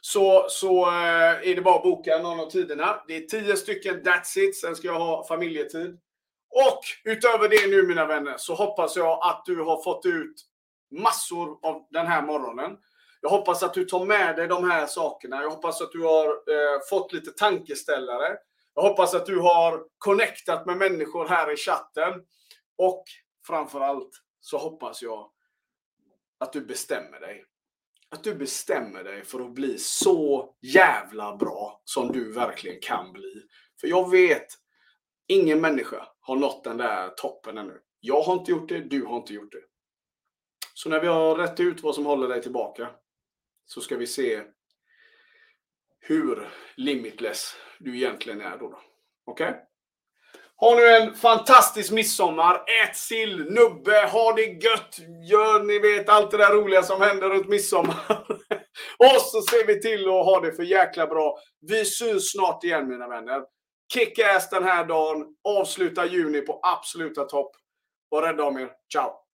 så, 0.00 0.46
så 0.48 0.86
eh, 0.86 1.50
är 1.50 1.54
det 1.54 1.62
bara 1.62 1.76
att 1.76 1.82
boka 1.82 2.18
någon 2.18 2.40
av 2.40 2.50
tiderna. 2.50 3.02
Det 3.08 3.16
är 3.16 3.20
tio 3.20 3.56
stycken, 3.56 4.02
that's 4.02 4.38
it. 4.38 4.60
Sen 4.60 4.76
ska 4.76 4.86
jag 4.86 4.98
ha 4.98 5.26
familjetid. 5.26 5.98
Och 6.50 6.80
utöver 7.04 7.48
det 7.48 7.66
nu 7.66 7.82
mina 7.82 8.06
vänner 8.06 8.34
så 8.36 8.54
hoppas 8.54 8.96
jag 8.96 9.18
att 9.22 9.42
du 9.46 9.60
har 9.60 9.82
fått 9.82 10.06
ut 10.06 10.34
massor 10.90 11.58
av 11.62 11.86
den 11.90 12.06
här 12.06 12.22
morgonen. 12.22 12.76
Jag 13.20 13.30
hoppas 13.30 13.62
att 13.62 13.74
du 13.74 13.84
tar 13.84 14.04
med 14.04 14.36
dig 14.36 14.48
de 14.48 14.70
här 14.70 14.86
sakerna. 14.86 15.42
Jag 15.42 15.50
hoppas 15.50 15.82
att 15.82 15.92
du 15.92 16.02
har 16.02 16.26
eh, 16.26 16.80
fått 16.90 17.12
lite 17.12 17.30
tankeställare. 17.30 18.36
Jag 18.74 18.82
hoppas 18.82 19.14
att 19.14 19.26
du 19.26 19.38
har 19.38 19.82
connectat 19.98 20.66
med 20.66 20.76
människor 20.76 21.28
här 21.28 21.52
i 21.52 21.56
chatten. 21.56 22.12
Och 22.78 23.04
framförallt 23.48 24.10
så 24.40 24.58
hoppas 24.58 25.02
jag 25.02 25.30
att 26.38 26.52
du 26.52 26.60
bestämmer 26.60 27.20
dig 27.20 27.44
att 28.10 28.24
du 28.24 28.34
bestämmer 28.34 29.04
dig 29.04 29.24
för 29.24 29.40
att 29.40 29.54
bli 29.54 29.78
så 29.78 30.54
jävla 30.62 31.36
bra 31.36 31.82
som 31.84 32.12
du 32.12 32.32
verkligen 32.32 32.80
kan 32.80 33.12
bli. 33.12 33.42
För 33.80 33.88
jag 33.88 34.10
vet, 34.10 34.46
ingen 35.26 35.60
människa 35.60 36.08
har 36.20 36.36
nått 36.36 36.64
den 36.64 36.76
där 36.76 37.08
toppen 37.08 37.58
ännu. 37.58 37.80
Jag 38.00 38.22
har 38.22 38.34
inte 38.34 38.50
gjort 38.50 38.68
det, 38.68 38.80
du 38.80 39.04
har 39.04 39.16
inte 39.16 39.34
gjort 39.34 39.52
det. 39.52 39.62
Så 40.74 40.88
när 40.88 41.00
vi 41.00 41.06
har 41.06 41.36
rätt 41.36 41.60
ut 41.60 41.82
vad 41.82 41.94
som 41.94 42.06
håller 42.06 42.28
dig 42.28 42.42
tillbaka 42.42 42.90
så 43.64 43.80
ska 43.80 43.96
vi 43.96 44.06
se 44.06 44.42
hur 46.00 46.48
limitless 46.76 47.56
du 47.78 47.96
egentligen 47.96 48.40
är 48.40 48.58
då. 48.58 48.80
Okej? 49.24 49.48
Okay? 49.48 49.60
Ha 50.60 50.74
nu 50.74 50.86
en 50.86 51.14
fantastisk 51.14 51.92
midsommar. 51.92 52.54
Ät 52.54 52.96
sill, 52.96 53.44
nubbe, 53.50 54.08
ha 54.12 54.32
det 54.32 54.42
gött. 54.42 54.98
Gör 55.30 55.62
ni 55.64 55.78
vet 55.78 56.08
allt 56.08 56.30
det 56.30 56.36
där 56.36 56.52
roliga 56.52 56.82
som 56.82 57.00
händer 57.00 57.28
runt 57.28 57.48
midsommar. 57.48 57.96
och 58.98 59.20
så 59.20 59.42
ser 59.42 59.66
vi 59.66 59.80
till 59.80 60.08
att 60.08 60.24
ha 60.24 60.40
det 60.40 60.52
för 60.52 60.62
jäkla 60.62 61.06
bra. 61.06 61.38
Vi 61.60 61.84
syns 61.84 62.32
snart 62.32 62.64
igen 62.64 62.88
mina 62.88 63.08
vänner. 63.08 63.42
Kick-ass 63.94 64.50
den 64.50 64.64
här 64.64 64.84
dagen. 64.84 65.26
Avsluta 65.44 66.06
juni 66.06 66.40
på 66.40 66.60
absoluta 66.62 67.24
topp. 67.24 67.50
Var 68.08 68.22
rädda 68.22 68.44
om 68.44 68.58
er. 68.58 68.70
Ciao! 68.92 69.27